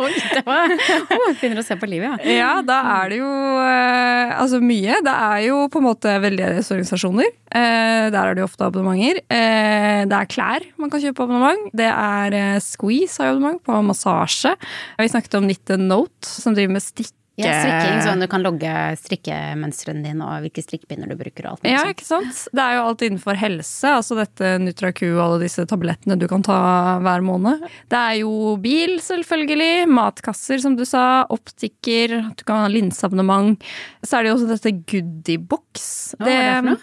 Oi, 0.05 0.11
det 0.13 0.43
var 0.45 0.73
oh, 0.75 1.31
Begynner 1.39 1.63
å 1.63 1.65
se 1.65 1.77
på 1.81 1.89
livet, 1.89 2.25
ja. 2.27 2.35
Ja, 2.35 2.51
da 2.67 2.81
er 2.99 3.13
det 3.13 3.21
jo 3.21 3.31
eh, 3.63 4.35
altså 4.37 4.61
mye. 4.65 4.99
Det 5.05 5.15
er 5.15 5.41
jo 5.47 5.63
på 5.73 5.81
en 5.81 5.87
måte 5.89 6.15
veldedighetsorganisasjoner. 6.25 7.31
Eh, 7.55 8.11
der 8.13 8.21
er 8.21 8.37
det 8.37 8.45
jo 8.45 8.49
ofte 8.49 8.69
abonnementer. 8.69 9.23
Eh, 9.25 10.05
det 10.11 10.19
er 10.19 10.31
klær 10.31 10.69
man 10.81 10.93
kan 10.93 11.03
kjøpe 11.03 11.27
abonnement. 11.27 11.69
Det 11.77 11.89
er 11.91 12.39
eh, 12.39 12.63
Squeeze 12.65 13.23
har 13.23 13.33
abonnement 13.33 13.63
på 13.65 13.81
massasje. 13.87 14.55
Vi 15.01 15.13
snakket 15.13 15.39
om 15.41 15.49
Knit 15.49 15.77
Note, 15.81 16.29
som 16.29 16.57
driver 16.57 16.77
med 16.79 16.85
strikke. 16.85 17.19
Ja, 17.41 17.51
strikking, 17.59 18.03
sånn 18.05 18.21
du 18.23 18.29
kan 18.31 18.45
logge 18.45 18.71
strikkemønstrene 19.01 20.05
dine 20.07 20.23
og 20.23 20.45
hvilke 20.45 20.63
strikkepinner 20.63 21.11
du 21.11 21.17
bruker 21.19 21.49
og 21.49 21.57
alt 21.57 21.67
Ja, 21.67 21.81
ikke 21.91 22.07
sant? 22.07 22.45
Det 22.55 22.63
er 22.63 22.77
jo 22.77 22.85
alt 22.87 23.03
innenfor 23.03 23.41
helse. 23.41 23.91
Altså 23.91 24.19
dette 24.21 24.53
NutraQ 24.63 25.03
og 25.09 25.23
alle 25.25 25.41
disse 25.43 25.65
tablettene 25.67 26.19
du 26.21 26.29
kan 26.31 26.47
ta 26.47 26.59
hver 27.03 27.27
måned. 27.27 27.67
Det 27.91 27.99
er 27.99 28.21
jo 28.21 28.55
bil, 28.63 29.01
selvfølgelig. 29.03 29.89
Matkasser, 29.91 30.63
som 30.63 30.79
du 30.79 30.85
sa. 30.87 31.25
Optiker. 31.35 32.21
Du 32.39 32.47
kan 32.47 32.63
ha 32.63 32.71
linseabonnement. 32.71 33.59
Så 34.07 34.21
er 34.21 34.25
det 34.25 34.31
jo 34.31 34.39
også 34.39 34.53
dette 34.55 34.77
goodiebox. 34.95 35.89
Hva 36.21 36.31
er 36.31 36.39
det 36.39 36.59
for 36.61 36.71
noe? 36.71 36.83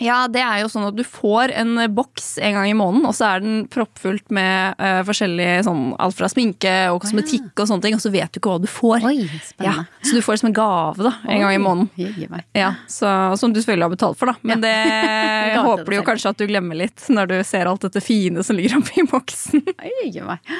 Ja, 0.00 0.24
det 0.32 0.40
er 0.40 0.62
jo 0.62 0.70
sånn 0.72 0.86
at 0.88 0.96
du 0.96 1.02
får 1.04 1.52
en 1.60 1.76
boks 1.94 2.32
en 2.40 2.56
gang 2.56 2.70
i 2.70 2.76
måneden, 2.76 3.04
og 3.08 3.14
så 3.16 3.26
er 3.34 3.44
den 3.44 3.58
proppfullt 3.70 4.32
med 4.34 4.80
uh, 4.80 5.02
forskjellig 5.06 5.48
sånn 5.66 5.90
alt 6.00 6.16
fra 6.16 6.30
sminke 6.32 6.72
og 6.94 7.02
kosmetikk 7.04 7.52
og 7.52 7.68
sånne 7.68 7.84
ting, 7.84 7.96
og 7.98 8.02
så 8.02 8.12
vet 8.14 8.32
du 8.32 8.40
ikke 8.40 8.54
hva 8.54 8.62
du 8.62 8.68
får. 8.70 9.04
Oi, 9.06 9.28
Ja, 9.60 9.74
så 10.00 10.16
du 10.16 10.24
får 10.24 10.38
det 10.38 10.42
som 10.42 10.50
en 10.50 10.56
gave 10.56 11.04
da, 11.04 11.14
en 11.28 11.44
gang 11.44 11.56
i 11.56 11.60
måneden. 11.60 11.90
Oi. 12.00 12.42
Ja, 12.56 12.72
så, 12.88 13.10
Som 13.40 13.52
du 13.52 13.60
selvfølgelig 13.60 13.88
har 13.88 13.94
betalt 13.94 14.20
for, 14.20 14.32
da. 14.32 14.36
Men 14.40 14.64
det 14.64 14.72
jeg 15.52 15.64
håper 15.66 15.90
du 15.90 15.98
jo 15.98 16.06
kanskje 16.06 16.32
at 16.32 16.40
du 16.40 16.46
glemmer 16.48 16.78
litt 16.80 17.04
når 17.12 17.30
du 17.30 17.36
ser 17.46 17.68
alt 17.68 17.84
dette 17.84 18.02
fine 18.04 18.44
som 18.46 18.56
ligger 18.58 18.78
oppi 18.80 19.04
boksen. 19.10 19.64
Oi, 19.76 19.92
jøye 20.08 20.26
meg. 20.26 20.52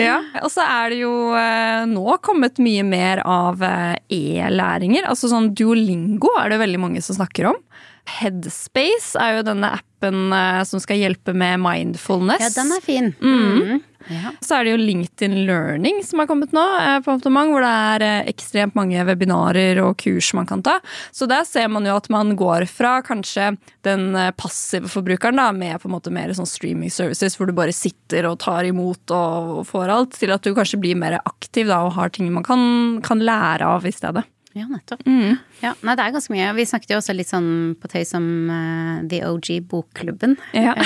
Ja, 0.00 0.18
Og 0.42 0.50
så 0.50 0.64
er 0.66 0.90
det 0.90 1.02
jo 1.04 1.12
uh, 1.30 1.84
nå 1.86 2.18
kommet 2.24 2.58
mye 2.62 2.82
mer 2.86 3.22
av 3.22 3.62
uh, 3.62 3.94
e-læringer. 4.10 5.06
Altså 5.10 5.30
sånn 5.30 5.52
Duolingo 5.54 6.32
er 6.40 6.50
det 6.50 6.60
veldig 6.64 6.82
mange 6.82 7.04
som 7.04 7.18
snakker 7.18 7.52
om. 7.52 7.60
Headspace 8.04 9.16
er 9.20 9.38
jo 9.38 9.46
denne 9.46 9.70
appen 9.78 10.32
eh, 10.36 10.60
som 10.68 10.80
skal 10.82 11.00
hjelpe 11.00 11.32
med 11.36 11.60
mindfulness. 11.62 12.42
Ja, 12.42 12.52
den 12.52 12.72
er 12.76 12.84
fin. 12.84 13.12
Mm. 13.20 13.82
Ja. 14.04 14.34
Så 14.44 14.58
er 14.58 14.66
det 14.66 14.74
jo 14.74 14.80
LinkedIn 14.82 15.46
Learning 15.48 16.02
som 16.04 16.20
har 16.20 16.28
kommet 16.28 16.52
nå, 16.52 16.64
eh, 16.82 16.98
på 17.00 17.14
Optimang, 17.14 17.54
hvor 17.54 17.64
det 17.64 17.70
er 17.72 18.04
eh, 18.04 18.28
ekstremt 18.34 18.76
mange 18.76 19.00
webinarer 19.08 19.80
og 19.80 19.96
kurs 20.02 20.28
man 20.36 20.48
kan 20.50 20.60
ta. 20.64 20.76
Så 21.16 21.28
der 21.30 21.46
ser 21.48 21.70
man 21.72 21.88
jo 21.88 21.96
at 21.96 22.10
man 22.12 22.34
går 22.36 22.68
fra 22.68 22.98
kanskje 23.06 23.54
den 23.88 24.04
passive 24.36 24.92
forbrukeren 24.92 25.40
da, 25.40 25.48
med 25.56 25.80
på 25.80 25.88
en 25.88 25.96
måte 25.96 26.12
mer 26.12 26.36
sånn 26.36 26.48
streaming 26.48 26.92
services, 26.92 27.38
hvor 27.40 27.48
du 27.48 27.56
bare 27.56 27.72
sitter 27.74 28.28
og 28.28 28.42
tar 28.44 28.68
imot 28.68 29.16
og 29.16 29.64
får 29.70 29.96
alt, 29.96 30.20
til 30.20 30.36
at 30.36 30.44
du 30.44 30.52
kanskje 30.56 30.82
blir 30.84 31.00
mer 31.00 31.22
aktiv 31.24 31.72
da, 31.72 31.80
og 31.88 31.96
har 31.96 32.12
ting 32.12 32.28
man 32.34 32.44
kan, 32.44 33.00
kan 33.04 33.24
lære 33.24 33.64
av 33.64 33.88
i 33.88 33.96
stedet. 33.96 34.28
Ja, 34.54 34.68
nettopp. 34.70 35.00
Ja, 35.62 35.72
nei, 35.82 35.94
det 35.98 36.04
er 36.04 36.12
ganske 36.14 36.30
mye. 36.30 36.52
Vi 36.54 36.64
snakket 36.70 36.92
jo 36.94 36.98
også 37.00 37.14
litt 37.16 37.26
sånn 37.30 37.48
på 37.82 37.88
tøys 37.90 38.12
om 38.14 38.26
uh, 38.50 39.00
The 39.10 39.24
OG 39.26 39.48
Bokklubben. 39.70 40.36
Ja. 40.54 40.76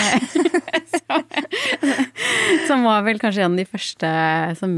Som 2.69 2.83
var 2.85 3.03
vel 3.07 3.19
kanskje 3.21 3.45
en 3.45 3.55
av 3.55 3.61
de 3.61 3.65
første 3.69 4.09
som, 4.59 4.73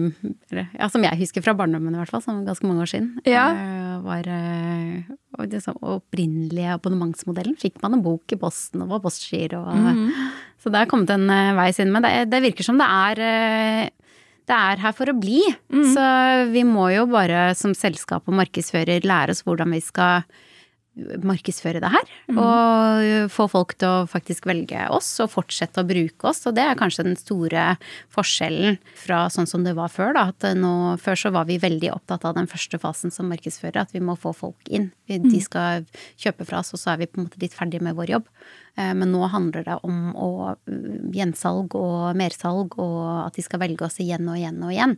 ja, 0.55 0.89
som 0.91 1.03
jeg 1.07 1.19
husker 1.23 1.43
fra 1.45 1.55
barndommen 1.59 1.95
i 1.95 1.99
hvert 2.01 2.13
fall, 2.13 2.23
som 2.25 2.43
ganske 2.47 2.67
mange 2.69 2.85
år 2.85 2.91
siden. 2.93 3.09
Ja. 3.29 3.47
Uh, 3.55 3.97
var 4.07 4.27
uh, 4.31 5.57
sånn 5.63 5.79
opprinnelige 5.83 6.75
abonnementsmodellen. 6.77 7.57
Fikk 7.61 7.81
man 7.85 7.99
en 7.99 8.05
bok 8.05 8.35
i 8.35 8.39
posten 8.41 8.83
og 8.85 8.93
var 8.95 9.03
postgiro. 9.05 9.63
og- 9.71 10.13
Så 10.61 10.71
det 10.71 10.81
er 10.83 10.87
kommet 10.91 11.09
en 11.15 11.31
eh, 11.33 11.55
vei 11.57 11.71
siden. 11.73 11.91
Men 11.95 12.03
det, 12.05 12.11
det 12.31 12.43
virker 12.45 12.67
som 12.67 12.77
det 12.77 12.85
er 12.85 13.21
eh, 13.25 13.89
det 14.51 14.59
er 14.59 14.85
her 14.85 14.95
for 14.99 15.11
å 15.13 15.17
bli. 15.17 15.41
Så 15.95 16.05
vi 16.51 16.67
må 16.67 16.91
jo 16.95 17.07
bare 17.11 17.51
som 17.59 17.75
selskap 17.79 18.27
og 18.27 18.39
markedsfører 18.43 19.07
lære 19.07 19.37
oss 19.37 19.45
hvordan 19.47 19.77
vi 19.79 19.83
skal 19.85 20.25
markedsføre 21.23 21.81
det 21.81 21.89
her. 21.93 22.09
Og 22.35 23.31
få 23.33 23.47
folk 23.49 23.77
til 23.79 23.89
å 23.89 24.09
faktisk 24.11 24.49
velge 24.51 24.83
oss 24.93 25.09
og 25.23 25.31
fortsette 25.33 25.81
å 25.81 25.87
bruke 25.87 26.29
oss. 26.29 26.43
Og 26.51 26.57
det 26.59 26.65
er 26.67 26.79
kanskje 26.79 27.07
den 27.07 27.17
store 27.17 27.77
forskjellen 28.13 28.77
fra 28.99 29.23
sånn 29.33 29.49
som 29.49 29.65
det 29.65 29.77
var 29.79 29.93
før. 29.93 30.13
Da. 30.19 30.27
At 30.35 30.49
nå, 30.59 30.73
før 31.01 31.23
så 31.23 31.33
var 31.35 31.47
vi 31.49 31.61
veldig 31.63 31.93
opptatt 31.95 32.27
av 32.29 32.35
den 32.37 32.51
første 32.51 32.81
fasen 32.83 33.15
som 33.15 33.31
markedsfører. 33.33 33.87
At 33.87 33.95
vi 33.97 34.03
må 34.05 34.19
få 34.19 34.35
folk 34.37 34.69
inn. 34.69 34.91
De 35.07 35.41
skal 35.45 35.87
kjøpe 36.21 36.49
fra 36.49 36.61
oss, 36.65 36.75
og 36.75 36.83
så 36.83 36.93
er 36.95 37.05
vi 37.05 37.11
på 37.11 37.21
en 37.21 37.31
måte 37.31 37.41
litt 37.43 37.57
ferdige 37.57 37.87
med 37.87 37.97
vår 37.99 38.17
jobb. 38.19 38.29
Eh, 38.77 38.95
Men 38.95 39.13
nå 39.13 39.27
handler 39.33 39.65
det 39.67 39.79
om 39.87 40.15
å 40.15 40.31
mm, 40.55 41.11
gjensalg 41.17 41.75
og 41.79 42.17
mersalg, 42.19 42.77
og 42.79 43.27
at 43.27 43.39
de 43.39 43.45
skal 43.47 43.63
velge 43.63 43.87
oss 43.87 44.01
igjen 44.03 44.29
og 44.29 44.39
igjen 44.39 44.63
og 44.63 44.75
igjen. 44.75 44.97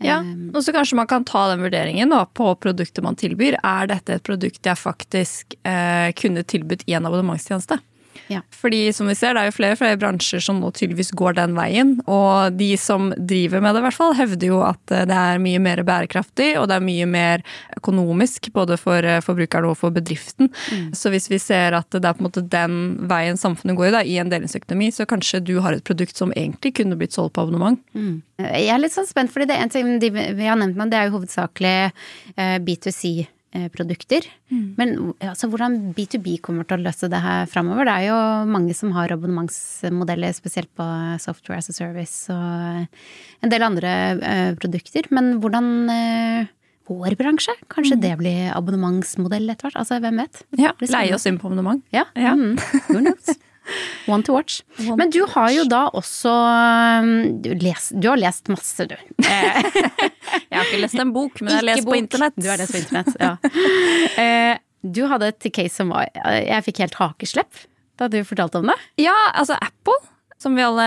Ja, 0.00 0.22
og 0.54 0.62
så 0.64 0.72
kanskje 0.72 0.96
man 0.96 1.08
kan 1.10 1.26
ta 1.28 1.44
den 1.50 1.60
vurderingen 1.62 2.10
da, 2.10 2.24
på 2.24 2.54
produktet 2.62 3.04
man 3.04 3.18
tilbyr. 3.20 3.58
Er 3.60 3.90
dette 3.90 4.16
et 4.16 4.24
produkt 4.26 4.64
jeg 4.66 4.80
faktisk 4.80 5.58
eh, 5.68 6.10
kunne 6.16 6.42
tilbudt 6.48 6.86
i 6.88 6.96
en 6.96 7.06
abonnementstjeneste? 7.06 7.78
Ja. 8.30 8.40
Fordi 8.54 8.92
som 8.92 9.08
vi 9.10 9.14
ser, 9.18 9.34
det 9.34 9.42
er 9.42 9.50
jo 9.50 9.56
flere 9.56 9.74
og 9.74 9.80
flere 9.80 9.98
bransjer 9.98 10.42
som 10.44 10.60
nå 10.62 10.70
tydeligvis 10.76 11.10
går 11.18 11.34
den 11.38 11.56
veien. 11.58 11.96
Og 12.10 12.54
de 12.54 12.68
som 12.78 13.10
driver 13.16 13.62
med 13.62 13.74
det, 13.74 13.82
i 13.82 13.86
hvert 13.88 13.98
fall, 13.98 14.14
hevder 14.18 14.52
jo 14.52 14.60
at 14.66 14.94
eh, 14.94 15.06
det 15.10 15.16
er 15.16 15.42
mye 15.42 15.62
mer 15.62 15.82
bærekraftig, 15.86 16.52
og 16.60 16.68
det 16.70 16.78
er 16.78 16.86
mye 16.86 17.08
mer 17.10 17.44
økonomisk 17.78 18.50
både 18.54 18.78
for 18.80 19.06
eh, 19.06 19.22
forbrukeren 19.24 19.70
og 19.70 19.78
for 19.80 19.94
bedriften. 19.94 20.52
Så 20.96 21.10
hvis 21.12 21.30
vi 21.30 21.40
ser 21.42 21.76
at 21.78 21.90
det 21.90 22.04
er 22.04 22.14
på 22.16 22.24
en 22.24 22.28
måte 22.28 22.44
den 22.46 22.78
veien 23.10 23.40
samfunnet 23.40 23.78
går 23.78 23.90
i, 23.90 23.94
da, 23.96 24.04
i 24.06 24.18
en 24.22 24.30
delingsøkonomi, 24.32 24.92
så 24.94 25.08
kanskje 25.10 25.42
du 25.44 25.56
har 25.64 25.76
et 25.76 25.86
produkt 25.86 26.18
som 26.18 26.34
egentlig 26.36 26.76
kunne 26.78 26.98
blitt 27.00 27.16
solgt 27.16 27.34
på 27.34 27.46
abonnement. 27.46 27.80
Jeg 28.40 28.70
er 28.70 28.80
litt 28.80 28.94
sånn 28.94 29.08
spent, 29.08 29.32
fordi 29.34 29.50
det 29.50 29.58
er 29.58 29.66
en 29.66 29.74
ting 29.74 29.92
de 30.02 30.12
vi 30.14 30.46
har 30.48 30.58
nevnt, 30.60 30.78
men 30.78 30.92
det 30.92 31.00
er 31.00 31.10
jo 31.10 31.18
hovedsakelig 31.18 31.76
eh, 33.54 33.68
B2C-produkter. 33.70 34.26
Men 34.50 35.14
altså, 35.20 35.48
hvordan 35.48 35.92
B2B 35.94 36.40
kommer 36.42 36.64
til 36.64 36.78
å 36.78 36.84
løse 36.84 37.08
det 37.10 37.20
her 37.20 37.46
framover? 37.50 37.84
Det 37.84 37.96
er 37.96 38.06
jo 38.10 38.20
mange 38.50 38.74
som 38.74 38.92
har 38.92 39.12
abonnementsmodeller, 39.12 40.32
spesielt 40.36 40.70
på 40.76 40.86
Software 41.18 41.58
as 41.58 41.70
a 41.70 41.72
Service 41.72 42.30
og 42.30 42.86
en 43.42 43.50
del 43.52 43.62
andre 43.62 43.92
eh, 44.20 44.54
produkter. 44.54 45.10
Men 45.10 45.40
hvordan 45.40 45.90
eh, 45.90 46.50
vår 46.90 47.14
bransje? 47.18 47.54
Kanskje 47.70 48.00
det 48.00 48.16
blir 48.18 48.50
abonnementsmodell 48.54 49.48
etter 49.50 49.68
hvert? 49.68 49.78
Altså, 49.78 50.00
hvem 50.02 50.24
vet? 50.24 50.42
Ja. 50.58 50.74
Leie 50.80 51.14
oss 51.14 51.26
inn 51.26 51.38
på 51.38 51.50
abonnement. 51.50 51.84
Ja. 51.94 52.06
Ja. 52.18 52.34
Mm? 52.34 52.58
One 54.10 54.24
to 54.26 54.34
watch. 54.34 54.60
One 54.78 54.96
Men 54.96 55.12
du 55.14 55.20
har 55.28 55.50
jo 55.54 55.64
da 55.70 55.84
også 55.96 56.32
um, 56.32 57.10
du, 57.44 57.52
les, 57.60 57.90
du 57.94 58.08
har 58.10 58.20
lest 58.20 58.50
masse, 58.52 58.86
du. 58.90 58.96
Jeg 60.50 60.56
har 60.56 60.66
ikke 60.66 60.82
lest 60.82 60.98
en 61.00 61.12
bok, 61.14 61.40
men 61.40 61.52
jeg 61.52 61.58
har 61.60 61.66
lest 61.66 61.80
lest 61.80 61.88
på 61.88 61.96
internett. 61.98 62.34
Du 62.38 62.48
har 62.50 62.58
lest 62.60 62.74
på 62.74 62.80
internett, 62.80 63.14
ja. 63.20 63.36
Eh, 64.20 64.58
du 64.82 65.02
hadde 65.10 65.28
et 65.30 65.46
case 65.54 65.74
som 65.76 65.90
var 65.92 66.08
Jeg 66.14 66.64
fikk 66.66 66.80
helt 66.82 66.96
hakeslepp 66.98 67.62
da 68.00 68.08
du 68.08 68.22
fortalte 68.24 68.60
om 68.62 68.70
det. 68.70 68.76
Ja, 69.02 69.14
altså 69.36 69.58
Apple, 69.60 69.98
som 70.42 70.54
vi 70.56 70.62
alle 70.64 70.86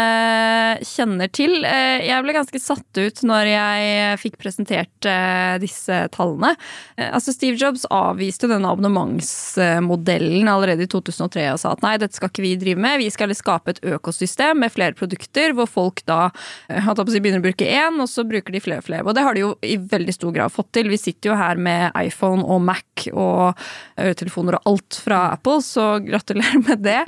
kjenner 0.81 1.29
til. 1.33 1.59
Eh, 1.65 2.01
Jeg 2.07 2.25
ble 2.25 2.33
ganske 2.33 2.59
satt 2.61 2.97
ut 2.97 3.21
når 3.27 3.49
jeg 3.51 4.19
fikk 4.23 4.39
presentert 4.41 5.05
eh, 5.05 5.59
disse 5.61 5.99
tallene. 6.15 6.55
Eh, 6.97 7.11
Altså 7.13 7.33
Steve 7.35 7.59
Jobs 7.61 7.85
avviste 7.93 8.49
denne 8.49 8.71
abonnementsmodellen 8.73 10.49
allerede 10.49 10.87
i 10.87 10.89
2003 10.89 11.45
og 11.53 11.59
sa 11.61 11.73
at 11.75 11.83
nei, 11.85 11.93
dette 12.01 12.17
skal 12.17 12.31
ikke 12.31 12.45
vi 12.45 12.55
drive 12.57 12.81
med. 12.81 13.01
Vi 13.03 13.11
skal 13.13 13.33
skape 13.37 13.75
et 13.75 13.83
økosystem 13.93 14.63
med 14.63 14.73
flere 14.73 14.97
produkter, 14.97 15.53
hvor 15.53 15.69
folk 15.69 16.01
da 16.09 16.31
begynner 16.69 17.41
å 17.41 17.45
bruke 17.45 17.67
én, 17.69 17.99
og 18.01 18.09
så 18.09 18.25
bruker 18.25 18.53
de 18.55 18.61
flere 18.63 18.81
og 18.81 18.87
flere. 18.87 19.05
Og 19.05 19.13
det 19.15 19.23
har 19.25 19.37
de 19.37 19.45
jo 19.45 19.53
i 19.61 19.77
veldig 19.77 20.15
stor 20.17 20.33
grad 20.35 20.53
fått 20.53 20.71
til. 20.75 20.89
Vi 20.89 20.99
sitter 21.01 21.31
jo 21.31 21.37
her 21.37 21.61
med 21.61 21.93
iPhone 22.01 22.41
og 22.43 22.61
Mac 22.65 23.05
og 23.13 23.53
øretelefoner 23.99 24.57
og 24.59 24.73
alt 24.73 24.99
fra 25.05 25.21
Apple, 25.37 25.61
så 25.65 25.99
gratulerer 26.03 26.63
med 26.65 26.83
det. 26.85 26.99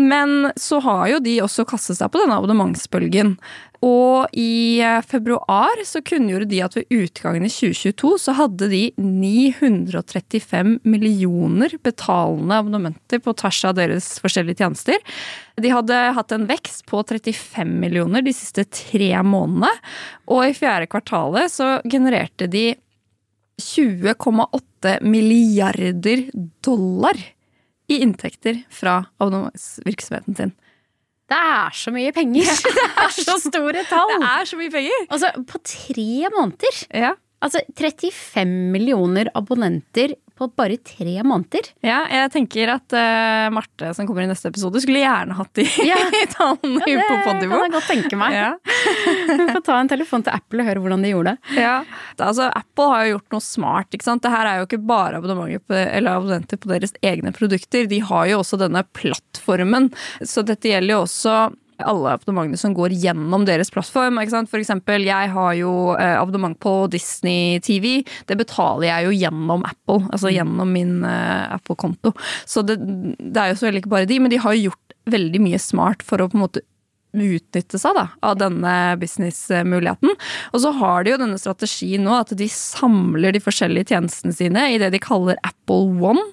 Men 0.00 0.50
så 0.58 0.82
har 0.84 1.06
jo 1.14 1.22
de 1.24 1.38
også 1.44 1.66
kastet 1.84 2.00
seg 2.00 2.12
på 2.12 2.20
denne 2.22 2.36
abonnementsbølgen. 2.38 3.34
Og 3.84 4.32
i 4.32 4.80
eh, 4.80 5.02
februar 5.04 5.82
så 5.84 6.00
kunngjorde 6.00 6.48
de 6.48 6.62
at 6.64 6.76
ved 6.78 6.88
utgangen 6.88 7.44
i 7.44 7.52
2022 7.52 8.14
så 8.22 8.34
hadde 8.38 8.68
de 8.72 8.82
935 8.96 10.78
millioner 10.84 11.74
betalende 11.84 12.60
abonnementer 12.62 13.20
på 13.20 13.34
tvers 13.36 13.60
av 13.68 13.76
deres 13.76 14.08
forskjellige 14.24 14.62
tjenester. 14.62 14.96
De 15.60 15.72
hadde 15.72 16.00
hatt 16.16 16.32
en 16.32 16.48
vekst 16.48 16.86
på 16.88 17.02
35 17.04 17.76
millioner 17.82 18.24
de 18.24 18.32
siste 18.32 18.64
tre 18.64 19.12
månedene. 19.20 19.74
Og 20.32 20.48
i 20.48 20.56
fjerde 20.56 20.88
kvartalet 20.88 21.52
så 21.52 21.76
genererte 21.84 22.48
de 22.48 22.70
20,8 23.60 24.98
milliarder 25.04 26.30
dollar 26.64 27.20
i 27.86 28.00
inntekter 28.02 28.64
fra 28.72 29.02
abonnementsvirksomheten 29.20 30.34
sin. 30.38 30.54
Det 31.30 31.36
er 31.40 31.76
så 31.76 31.92
mye 31.94 32.12
penger! 32.12 32.50
Det 32.64 33.04
er 33.06 33.12
så 33.16 33.38
store 33.40 33.84
tall! 33.88 34.10
Det 34.12 34.30
er 34.30 34.48
så 34.50 34.58
mye 34.60 34.72
penger! 34.72 35.06
Altså, 35.08 35.30
på 35.48 35.60
tre 35.64 36.08
måneder! 36.34 36.80
Ja. 36.92 37.14
Altså 37.44 37.60
35 37.76 38.44
millioner 38.72 39.28
abonnenter 39.36 40.14
på 40.34 40.48
bare 40.58 40.76
tre 40.82 41.12
måneder. 41.22 41.68
ja, 41.86 42.00
jeg 42.10 42.30
tenker 42.34 42.72
at 42.74 42.94
uh, 42.96 43.46
Marte 43.54 43.92
som 43.94 44.06
kommer 44.08 44.24
i 44.24 44.28
neste 44.30 44.50
episode, 44.50 44.80
skulle 44.82 45.02
gjerne 45.04 45.36
hatt 45.38 45.52
de 45.54 45.66
Ja. 45.86 45.98
tallene 46.34 46.82
Ja, 46.90 47.04
på 47.06 47.34
det 47.38 47.48
kan 47.48 47.62
jeg 47.62 47.74
godt 47.76 47.86
tenke 47.90 48.18
meg. 48.18 48.34
Ja. 48.34 48.48
Vi 49.38 49.46
får 49.52 49.62
ta 49.68 49.78
en 49.78 49.90
telefon 49.92 50.24
til 50.26 50.34
Apple 50.34 50.64
og 50.64 50.70
høre 50.70 50.82
hvordan 50.82 51.04
de 51.06 51.12
gjorde 51.14 51.34
det. 51.36 51.58
Ja. 51.62 51.76
Altså, 52.18 52.48
Apple 52.50 52.88
har 52.90 53.04
jo 53.06 53.14
gjort 53.16 53.36
noe 53.36 53.46
smart. 53.46 53.94
ikke 53.94 54.08
sant? 54.08 54.22
Det 54.26 54.32
her 54.34 54.50
er 54.50 54.60
jo 54.62 54.66
ikke 54.68 54.82
bare 54.90 55.20
abonnementer 55.22 55.62
på, 55.68 55.78
eller 55.78 56.18
abonnenter 56.18 56.60
på 56.62 56.72
deres 56.72 56.94
egne 57.04 57.30
produkter. 57.36 57.86
De 57.90 58.00
har 58.10 58.26
jo 58.32 58.40
også 58.42 58.58
denne 58.64 58.82
plattformen. 58.96 59.90
Så 60.22 60.42
dette 60.46 60.70
gjelder 60.72 60.96
jo 60.96 61.02
også 61.06 61.36
alle 61.82 62.14
abonnementene 62.14 62.60
som 62.60 62.74
går 62.76 62.94
gjennom 63.02 63.46
deres 63.48 63.72
plattform. 63.74 64.20
ikke 64.20 64.34
sant? 64.34 64.50
For 64.52 64.62
eksempel, 64.62 65.06
jeg 65.08 65.32
har 65.34 65.54
jo 65.58 65.72
eh, 65.96 66.16
abonnement 66.20 66.58
på 66.60 66.74
Disney 66.92 67.60
TV. 67.64 68.04
Det 68.28 68.38
betaler 68.38 68.90
jeg 68.90 69.08
jo 69.08 69.16
gjennom 69.24 69.64
Apple, 69.66 70.04
altså 70.12 70.32
gjennom 70.34 70.70
min 70.76 71.00
eh, 71.08 71.54
Apple-konto. 71.56 72.14
Så 72.46 72.62
det, 72.66 72.78
det 73.18 73.40
er 73.40 73.52
jo 73.52 73.58
så 73.60 73.72
ikke 73.72 73.92
bare 73.96 74.10
de, 74.10 74.20
men 74.22 74.32
de 74.32 74.42
har 74.42 74.54
jo 74.54 74.70
gjort 74.70 74.98
veldig 75.10 75.42
mye 75.44 75.60
smart 75.60 76.04
for 76.04 76.22
å 76.22 76.30
på 76.30 76.38
en 76.38 76.46
måte 76.46 76.64
utnytte 77.14 77.78
seg 77.78 77.94
da, 77.94 78.08
av 78.26 78.38
denne 78.40 78.74
businessmuligheten. 78.98 80.14
Og 80.52 80.62
så 80.64 80.72
har 80.80 81.04
de 81.04 81.14
jo 81.14 81.20
denne 81.20 81.38
strategien 81.40 82.02
nå 82.06 82.16
at 82.18 82.34
de 82.34 82.48
samler 82.50 83.34
de 83.34 83.42
forskjellige 83.42 83.92
tjenestene 83.94 84.34
sine 84.34 84.68
i 84.72 84.80
det 84.82 84.90
de 84.94 85.02
kaller 85.02 85.38
Apple 85.46 85.94
One. 86.02 86.24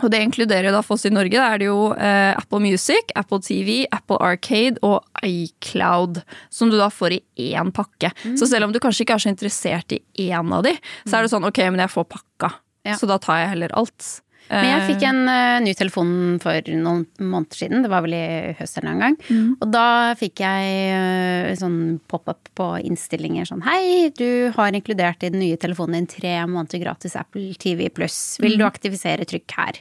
Og 0.00 0.10
det 0.12 0.22
inkluderer 0.24 0.72
da 0.74 0.82
for 0.84 0.96
oss 0.96 1.06
i 1.08 1.12
Norge. 1.12 1.36
Da 1.36 1.50
er 1.54 1.60
det 1.62 1.68
jo 1.68 1.90
eh, 1.94 2.32
Apple 2.36 2.62
Music, 2.64 3.12
Apple 3.18 3.40
TV, 3.44 3.84
Apple 3.92 4.18
Arcade 4.24 4.80
og 4.86 5.04
iCloud. 5.26 6.22
Som 6.52 6.72
du 6.72 6.78
da 6.80 6.90
får 6.92 7.18
i 7.18 7.22
én 7.50 7.72
pakke. 7.74 8.12
Så 8.38 8.48
selv 8.50 8.68
om 8.68 8.74
du 8.74 8.80
kanskje 8.82 9.06
ikke 9.06 9.18
er 9.18 9.24
så 9.26 9.32
interessert 9.32 9.94
i 9.96 10.00
én 10.30 10.54
av 10.56 10.64
de, 10.66 10.74
så 11.04 11.18
er 11.18 11.26
det 11.26 11.32
sånn 11.32 11.46
ok, 11.48 11.62
men 11.70 11.82
jeg 11.84 11.92
får 11.92 12.08
pakka. 12.16 12.54
Ja. 12.88 12.96
Så 12.96 13.08
da 13.10 13.18
tar 13.20 13.42
jeg 13.42 13.54
heller 13.54 13.74
alt. 13.76 14.08
Men 14.50 14.64
jeg 14.66 14.80
Eh, 14.80 14.86
fikk 14.90 15.02
en 15.06 15.20
uh, 15.30 15.60
ny 15.62 15.72
telefon 15.78 16.10
for 16.42 16.70
noen 16.74 17.04
måneder 17.22 17.54
siden, 17.60 17.82
det 17.84 17.90
var 17.92 18.02
vel 18.02 18.16
i 18.18 18.54
høst 18.58 18.78
eller 18.80 18.90
en 18.96 19.04
gang. 19.04 19.16
Mm. 19.30 19.52
Og 19.62 19.70
da 19.70 19.84
fikk 20.18 20.42
jeg 20.42 20.72
uh, 20.90 21.54
sånn 21.60 22.00
pop-up 22.10 22.50
på 22.58 22.66
innstillinger 22.82 23.46
sånn 23.46 23.62
Hei, 23.62 24.10
du 24.10 24.50
har 24.56 24.74
inkludert 24.74 25.22
i 25.22 25.30
den 25.30 25.40
nye 25.44 25.56
telefonen 25.60 26.00
din 26.00 26.10
tre 26.10 26.34
måneder 26.50 26.82
gratis 26.82 27.14
Apple 27.16 27.54
TV 27.62 27.88
pluss. 27.94 28.38
Vil 28.42 28.56
Mm. 28.56 28.58
du 28.58 28.64
aktivisere 28.66 29.24
trykk 29.24 29.54
her? 29.56 29.78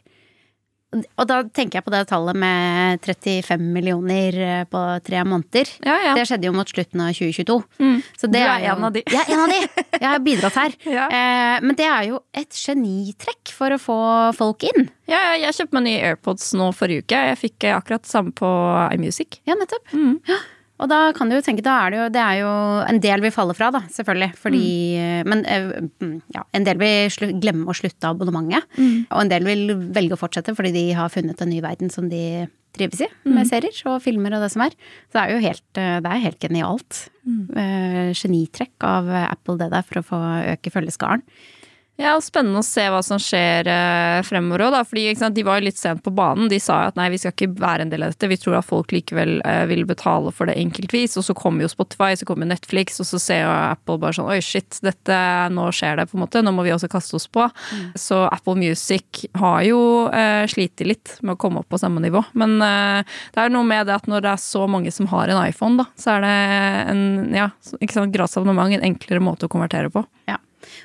Og 0.91 1.25
da 1.29 1.35
tenker 1.53 1.77
jeg 1.77 1.85
på 1.85 1.91
det 1.93 1.99
tallet 2.09 2.33
med 2.41 2.97
35 3.05 3.61
millioner 3.75 4.37
eh, 4.41 4.63
på 4.65 4.79
tre 5.05 5.19
måneder. 5.21 5.69
Ja, 5.85 5.97
ja. 6.01 6.13
Det 6.17 6.23
skjedde 6.25 6.49
jo 6.49 6.53
mot 6.57 6.71
slutten 6.71 7.03
av 7.05 7.11
2022. 7.13 7.57
Mm. 7.77 7.99
Så 8.17 8.25
det 8.31 8.41
Du 8.41 8.49
er 8.49 8.63
jo- 8.63 8.71
en 8.73 8.83
av 8.87 8.93
de. 8.95 9.03
Jeg 9.05 9.21
er 9.21 9.33
en 9.35 9.43
av 9.43 9.49
de! 9.53 9.59
Jeg 9.99 10.07
har 10.09 10.19
bidratt 10.25 10.57
her. 10.57 10.73
Ja. 10.97 11.05
Eh, 11.13 11.59
men 11.61 11.75
det 11.77 11.85
er 11.85 12.07
jo 12.09 12.23
et 12.33 12.49
genitrekk 12.57 13.51
for 13.53 13.69
å 13.69 13.77
få 13.77 13.99
folk 14.35 14.65
inn. 14.65 14.89
Ja, 15.05 15.19
ja, 15.29 15.45
jeg 15.45 15.59
kjøpte 15.59 15.77
meg 15.77 15.83
nye 15.91 16.01
AirPods 16.09 16.53
nå 16.57 16.71
forrige 16.73 17.05
uke. 17.05 17.21
Jeg 17.33 17.37
fikk 17.43 17.69
akkurat 17.75 18.09
samme 18.09 18.33
på 18.33 18.49
iMusic. 18.95 19.39
Ja, 19.45 19.53
nettopp. 19.59 19.93
Mm. 19.93 20.17
Ja. 20.25 20.39
Og 20.79 20.87
da 20.87 20.99
kan 21.15 21.27
du 21.27 21.35
jo 21.35 21.43
tenke, 21.43 21.63
da 21.65 21.75
er 21.83 21.91
det 21.91 21.99
jo, 21.99 22.05
det 22.15 22.21
er 22.23 22.37
jo 22.39 22.51
en 22.87 23.01
del 23.03 23.23
vi 23.25 23.33
faller 23.35 23.57
fra, 23.57 23.67
da, 23.75 23.81
selvfølgelig. 23.91 24.29
Fordi 24.39 24.63
Men 25.27 25.43
eh, 25.43 25.67
mm, 25.99 26.15
ja, 26.35 26.45
en 26.55 26.67
del 26.67 26.79
vil 26.79 27.35
glemme 27.41 27.67
å 27.67 27.75
slutte 27.75 28.13
abonnementet. 28.13 28.69
Og 29.09 29.25
en 29.25 29.31
del 29.31 29.47
vil 29.47 29.75
velge 29.95 30.15
å 30.15 30.21
fortsette 30.21 30.55
fordi 30.55 30.71
de 30.75 30.85
har 30.97 31.11
funnet 31.13 31.43
en 31.43 31.51
ny 31.51 31.59
verden 31.65 31.91
som 31.91 32.07
de 32.11 32.47
trives 32.77 33.01
i, 33.01 33.07
med 33.25 33.47
serier 33.49 33.75
og 33.89 33.97
filmer 34.03 34.35
og 34.37 34.43
det 34.45 34.51
som 34.53 34.63
er. 34.63 34.75
Så 35.09 35.17
det 35.17 35.23
er 35.23 35.31
jo 35.33 35.45
helt, 35.47 35.69
eh, 35.81 35.95
det 36.05 36.11
er 36.11 36.27
helt 36.27 36.43
genialt. 36.47 37.05
Mm. 37.29 38.13
genitrekk 38.17 38.81
av 38.89 39.05
Apple 39.13 39.59
det 39.59 39.67
der 39.69 39.83
for 39.85 39.99
å 39.99 40.05
få 40.07 40.17
øke 40.55 40.71
følgeskaren. 40.73 41.21
Ja, 41.99 42.13
og 42.15 42.23
Spennende 42.23 42.61
å 42.61 42.63
se 42.63 42.85
hva 42.87 43.01
som 43.03 43.19
skjer 43.19 43.67
eh, 43.67 44.21
fremover 44.23 44.69
òg, 44.69 44.77
fordi 44.87 45.09
sant, 45.19 45.35
de 45.35 45.43
var 45.43 45.59
jo 45.59 45.65
litt 45.67 45.79
sent 45.79 45.99
på 46.05 46.13
banen. 46.15 46.47
De 46.51 46.55
sa 46.63 46.85
at 46.87 46.95
nei, 46.95 47.09
vi 47.11 47.19
skal 47.19 47.33
ikke 47.33 47.49
være 47.59 47.83
en 47.83 47.91
del 47.91 48.05
av 48.05 48.13
dette, 48.13 48.29
vi 48.31 48.37
tror 48.39 48.55
at 48.59 48.67
folk 48.67 48.93
likevel 48.95 49.41
eh, 49.43 49.65
vil 49.67 49.83
betale 49.89 50.31
for 50.35 50.47
det 50.47 50.55
enkeltvis. 50.61 51.17
Og 51.19 51.27
så 51.27 51.35
kommer 51.35 51.65
jo 51.65 51.71
Spotify, 51.73 52.13
så 52.15 52.27
kommer 52.29 52.47
Netflix, 52.47 53.01
og 53.03 53.09
så 53.09 53.19
ser 53.19 53.43
jo 53.43 53.51
Apple 53.51 53.99
bare 53.99 54.15
sånn 54.15 54.31
oi, 54.31 54.39
shit, 54.45 54.79
dette, 54.85 55.19
nå 55.51 55.67
skjer 55.75 55.99
det, 55.99 56.07
på 56.07 56.15
en 56.15 56.23
måte. 56.23 56.43
Nå 56.45 56.55
må 56.55 56.63
vi 56.63 56.71
også 56.77 56.87
kaste 56.91 57.19
oss 57.19 57.27
på. 57.27 57.49
Mm. 57.75 57.85
Så 57.99 58.23
Apple 58.29 58.55
Music 58.61 59.25
har 59.41 59.61
jo 59.67 59.81
eh, 60.07 60.47
slitt 60.47 60.79
litt 60.87 61.17
med 61.19 61.35
å 61.35 61.41
komme 61.41 61.65
opp 61.65 61.71
på 61.73 61.81
samme 61.83 61.99
nivå. 62.05 62.23
Men 62.39 62.61
eh, 62.63 63.17
det 63.35 63.43
er 63.43 63.51
noe 63.51 63.67
med 63.67 63.89
det 63.91 63.99
at 63.99 64.07
når 64.07 64.23
det 64.23 64.37
er 64.37 64.45
så 64.47 64.69
mange 64.71 64.95
som 64.95 65.11
har 65.11 65.27
en 65.27 65.43
iPhone, 65.43 65.83
da, 65.83 65.91
så 65.99 66.15
er 66.15 66.23
det 66.23 66.35
en 66.95 67.07
ja, 67.35 67.51
ikke 67.75 67.99
sant, 67.99 68.15
gratis 68.15 68.39
abonnement 68.39 68.71
en 68.71 68.87
enklere 68.93 69.19
måte 69.19 69.49
å 69.49 69.51
konvertere 69.51 69.91
på. 69.91 70.07
Ja. 70.31 70.39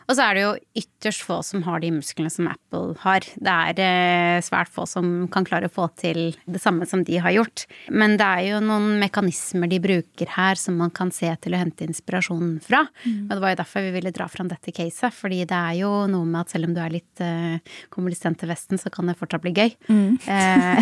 Og 0.09 0.17
så 0.17 0.27
er 0.27 0.37
det 0.37 0.45
jo 0.45 0.53
ytterst 0.83 1.25
få 1.27 1.41
som 1.47 1.65
har 1.67 1.83
de 1.83 1.93
musklene 1.95 2.33
som 2.33 2.49
Apple 2.51 2.95
har. 3.03 3.27
Det 3.37 3.55
er 3.55 3.81
eh, 3.85 4.45
svært 4.45 4.73
få 4.73 4.87
som 4.89 5.27
kan 5.33 5.47
klare 5.47 5.71
å 5.71 5.73
få 5.73 5.89
til 6.01 6.37
det 6.45 6.61
samme 6.63 6.87
som 6.89 7.05
de 7.07 7.19
har 7.23 7.35
gjort. 7.35 7.67
Men 7.91 8.17
det 8.21 8.27
er 8.27 8.49
jo 8.53 8.63
noen 8.65 8.99
mekanismer 9.03 9.71
de 9.71 9.81
bruker 9.83 10.31
her 10.37 10.61
som 10.61 10.79
man 10.81 10.93
kan 10.95 11.13
se 11.15 11.31
til 11.45 11.57
å 11.57 11.61
hente 11.61 11.87
inspirasjon 11.87 12.59
fra. 12.65 12.85
Mm. 13.05 13.27
Og 13.27 13.35
det 13.35 13.41
var 13.45 13.55
jo 13.55 13.61
derfor 13.63 13.87
vi 13.87 13.95
ville 13.99 14.15
dra 14.15 14.29
fram 14.31 14.51
dette 14.51 14.75
caset, 14.75 15.15
fordi 15.15 15.43
det 15.49 15.59
er 15.59 15.81
jo 15.83 15.93
noe 16.11 16.29
med 16.29 16.43
at 16.45 16.55
selv 16.55 16.69
om 16.69 16.77
du 16.77 16.81
er 16.83 16.95
litt 16.95 17.25
uh, 17.25 17.59
kommer 17.93 18.15
til 18.15 18.49
Vesten, 18.49 18.81
så 18.81 18.91
kan 18.93 19.09
det 19.09 19.19
fortsatt 19.19 19.45
bli 19.45 19.55
gøy. 19.57 19.75
Mm. 19.89 20.19
Eh, 20.35 20.81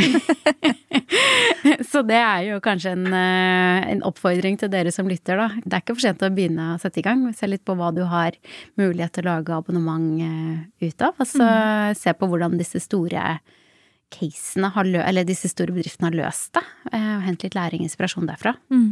så 1.91 2.03
det 2.07 2.17
er 2.17 2.45
jo 2.47 2.59
kanskje 2.65 2.93
en, 2.95 3.07
en, 3.13 4.03
oppfordring 4.07 4.57
til 4.61 4.71
dere 4.73 4.93
som 4.95 5.09
lytter, 5.09 5.39
da. 5.39 5.49
Det 5.65 5.77
er 5.77 5.83
ikke 5.83 5.97
for 5.97 6.05
sent 6.05 6.25
å 6.25 6.31
begynne 6.33 6.69
å 6.75 6.79
sette 6.81 7.01
i 7.03 7.05
gang. 7.05 7.25
Se 7.37 7.49
litt 7.49 7.65
på 7.67 7.77
hva 7.79 7.91
du 7.95 8.03
har 8.09 8.37
mulighet 8.81 8.82
til 9.13 9.25
å 9.25 9.31
lage 9.31 9.55
abonnement 9.57 10.23
eh, 10.23 10.89
ut 10.89 11.05
av. 11.05 11.15
Og 11.19 11.29
så 11.29 11.47
mm. 11.47 11.99
se 11.99 12.15
på 12.17 12.29
hvordan 12.31 12.59
disse 12.61 12.83
store 12.83 13.39
casene 14.13 14.69
eller 15.07 15.25
disse 15.25 15.49
store 15.49 15.73
bedriftene 15.73 16.11
har 16.11 16.19
løst 16.19 16.53
det. 16.59 16.65
Eh, 16.93 17.15
og 17.17 17.25
hente 17.29 17.49
litt 17.49 17.57
læring 17.59 17.85
og 17.85 17.91
inspirasjon 17.91 18.29
derfra. 18.29 18.57
Mm. 18.73 18.91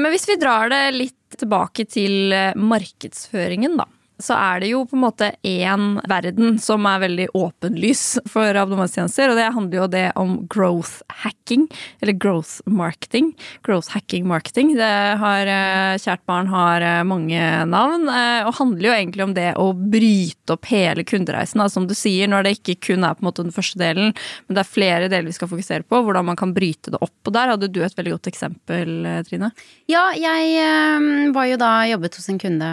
Men 0.00 0.14
hvis 0.14 0.28
vi 0.30 0.38
drar 0.40 0.70
det 0.72 0.82
litt 0.96 1.38
tilbake 1.40 1.86
til 1.90 2.34
eh, 2.34 2.56
markedsføringen, 2.56 3.78
da 3.80 3.88
så 4.24 4.36
er 4.36 4.62
det 4.62 4.70
jo 4.72 4.84
på 4.88 4.96
en 4.96 5.04
måte 5.04 5.30
én 5.46 5.98
verden 6.08 6.58
som 6.62 6.86
er 6.88 7.02
veldig 7.04 7.28
åpenlys 7.36 8.04
for 8.30 8.56
abonnementstjenester, 8.56 9.32
og 9.32 9.38
det 9.38 9.48
handler 9.54 9.80
jo 9.80 9.88
det 9.90 10.06
om 10.20 10.34
growth 10.50 11.00
hacking, 11.22 11.66
eller 12.00 12.16
growth 12.16 12.60
marketing. 12.66 13.32
Growth 13.66 13.92
hacking 13.94 14.26
marketing. 14.28 14.74
Det 14.78 14.90
har 15.20 15.50
eh, 15.50 15.98
Kjært 16.00 16.24
barn 16.28 16.50
har 16.52 16.84
eh, 16.84 17.02
mange 17.06 17.40
navn, 17.70 18.08
eh, 18.08 18.46
og 18.46 18.56
handler 18.60 18.90
jo 18.90 18.96
egentlig 18.96 19.26
om 19.26 19.34
det 19.36 19.48
å 19.60 19.70
bryte 19.74 20.56
opp 20.56 20.70
hele 20.70 21.04
kundereisen, 21.06 21.62
da, 21.62 21.68
som 21.72 21.88
du 21.88 21.96
sier, 21.96 22.30
når 22.30 22.46
det 22.46 22.56
ikke 22.58 22.78
kun 22.90 23.06
er 23.06 23.16
på 23.16 23.24
en 23.24 23.30
måte 23.30 23.46
den 23.46 23.54
første 23.54 23.80
delen, 23.80 24.14
men 24.46 24.56
det 24.56 24.64
er 24.64 24.70
flere 24.70 25.10
deler 25.10 25.30
vi 25.30 25.36
skal 25.36 25.50
fokusere 25.50 25.86
på, 25.86 26.02
hvordan 26.06 26.30
man 26.30 26.38
kan 26.38 26.54
bryte 26.56 26.92
det 26.92 27.00
opp. 27.00 27.16
Og 27.26 27.34
der 27.34 27.54
hadde 27.54 27.70
du 27.72 27.82
et 27.84 27.96
veldig 27.96 28.16
godt 28.16 28.30
eksempel, 28.30 28.94
Trine. 29.26 29.50
Ja, 29.90 30.10
jeg 30.16 31.32
var 31.34 31.46
jo 31.48 31.58
da 31.60 31.70
jobbet 31.90 32.16
hos 32.18 32.28
en 32.30 32.40
kunde 32.40 32.70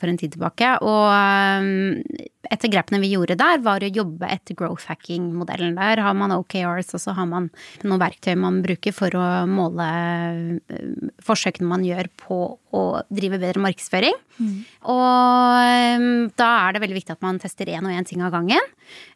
for 0.00 0.10
en 0.10 0.18
tid 0.20 0.34
tilbake 0.34 0.73
og 0.82 1.06
um, 1.10 2.00
et 2.44 2.64
av 2.66 2.70
grepene 2.72 3.00
vi 3.02 3.12
gjorde 3.14 3.36
der, 3.40 3.60
var 3.64 3.84
å 3.84 3.90
jobbe 3.90 4.28
etter 4.30 4.56
growth 4.58 4.88
hacking-modellen. 4.90 5.76
Der 5.78 6.02
har 6.04 6.16
man 6.18 6.34
OKRs, 6.34 6.92
og 6.96 7.02
så 7.02 7.14
har 7.16 7.28
man 7.30 7.48
noen 7.84 8.02
verktøy 8.02 8.34
man 8.40 8.60
bruker 8.64 8.94
for 8.96 9.14
å 9.18 9.26
måle 9.50 9.88
uh, 9.88 11.10
forsøkene 11.24 11.70
man 11.70 11.86
gjør 11.86 12.10
på 12.20 12.40
å 12.74 12.84
drive 13.12 13.40
bedre 13.42 13.62
markedsføring. 13.64 14.16
Mm. 14.38 14.56
Og 14.92 16.00
um, 16.00 16.08
da 16.38 16.50
er 16.64 16.74
det 16.74 16.84
veldig 16.84 16.98
viktig 17.00 17.16
at 17.16 17.24
man 17.24 17.40
tester 17.42 17.70
én 17.72 17.86
og 17.86 17.94
én 17.94 18.08
ting 18.08 18.24
av 18.24 18.34
gangen. 18.34 18.72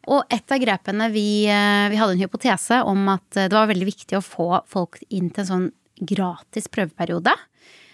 Og 0.09 0.23
et 0.33 0.55
av 0.55 0.61
grepene 0.61 1.11
vi, 1.13 1.27
uh, 1.51 1.89
vi 1.91 1.99
hadde 1.99 2.17
en 2.17 2.23
hypotese 2.23 2.81
om 2.87 3.05
at 3.13 3.27
uh, 3.37 3.45
det 3.45 3.55
var 3.55 3.69
veldig 3.71 3.91
viktig 3.91 4.19
å 4.19 4.25
få 4.25 4.49
folk 4.69 5.01
inn 5.09 5.29
til 5.29 5.45
en 5.45 5.51
sånn 5.53 5.69
gratis 5.99 6.69
prøveperiode. 6.71 7.33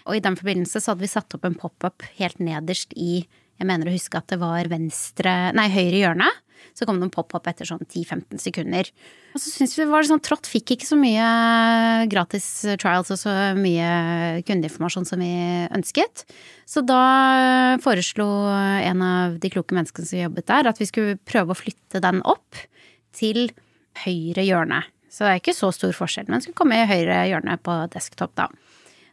Og 0.06 0.16
i 0.16 0.22
den 0.22 0.38
forbindelse 0.38 0.80
så 0.80 0.92
hadde 0.92 1.04
vi 1.04 1.10
satt 1.10 1.34
opp 1.36 1.46
en 1.48 1.58
pop-up 1.58 2.04
helt 2.20 2.38
nederst 2.42 2.94
i 2.94 3.26
jeg 3.56 3.68
mener 3.68 3.88
å 3.88 3.94
huske 3.94 4.18
at 4.18 4.28
det 4.32 4.40
var 4.40 4.68
venstre, 4.70 5.36
nei, 5.56 5.70
høyre 5.72 6.02
hjørne. 6.02 6.28
Så 6.76 6.84
kom 6.84 6.98
det 7.00 7.06
en 7.06 7.12
pop-up 7.12 7.46
etter 7.48 7.68
sånn 7.68 7.84
10-15 7.84 8.40
sekunder. 8.40 8.88
Og 9.32 9.40
så 9.40 9.48
syntes 9.48 9.76
vi 9.76 9.84
det 9.84 9.92
var 9.92 10.04
sånn 10.08 10.20
Trått 10.24 10.48
fikk 10.50 10.74
ikke 10.74 10.88
så 10.88 10.98
mye 11.00 11.28
gratis 12.12 12.48
trials 12.80 13.12
og 13.14 13.20
så 13.20 13.32
mye 13.56 14.42
kundeinformasjon 14.48 15.08
som 15.08 15.22
vi 15.24 15.30
ønsket. 15.76 16.26
Så 16.68 16.82
da 16.84 17.78
foreslo 17.84 18.26
en 18.50 19.04
av 19.04 19.38
de 19.40 19.52
kloke 19.52 19.76
menneskene 19.76 20.08
som 20.08 20.20
jobbet 20.20 20.48
der, 20.52 20.68
at 20.68 20.82
vi 20.82 20.88
skulle 20.90 21.20
prøve 21.28 21.54
å 21.54 21.60
flytte 21.60 22.02
den 22.04 22.20
opp 22.28 22.60
til 23.16 23.46
høyre 24.04 24.44
hjørne. 24.44 24.82
Så 25.08 25.24
det 25.24 25.32
er 25.32 25.40
ikke 25.40 25.56
så 25.56 25.70
stor 25.72 25.94
forskjell, 25.96 26.28
men 26.28 26.44
skulle 26.44 26.58
komme 26.58 26.76
i 26.76 26.88
høyre 26.88 27.22
hjørne 27.30 27.56
på 27.64 27.78
desktop, 27.94 28.34
da. 28.36 28.50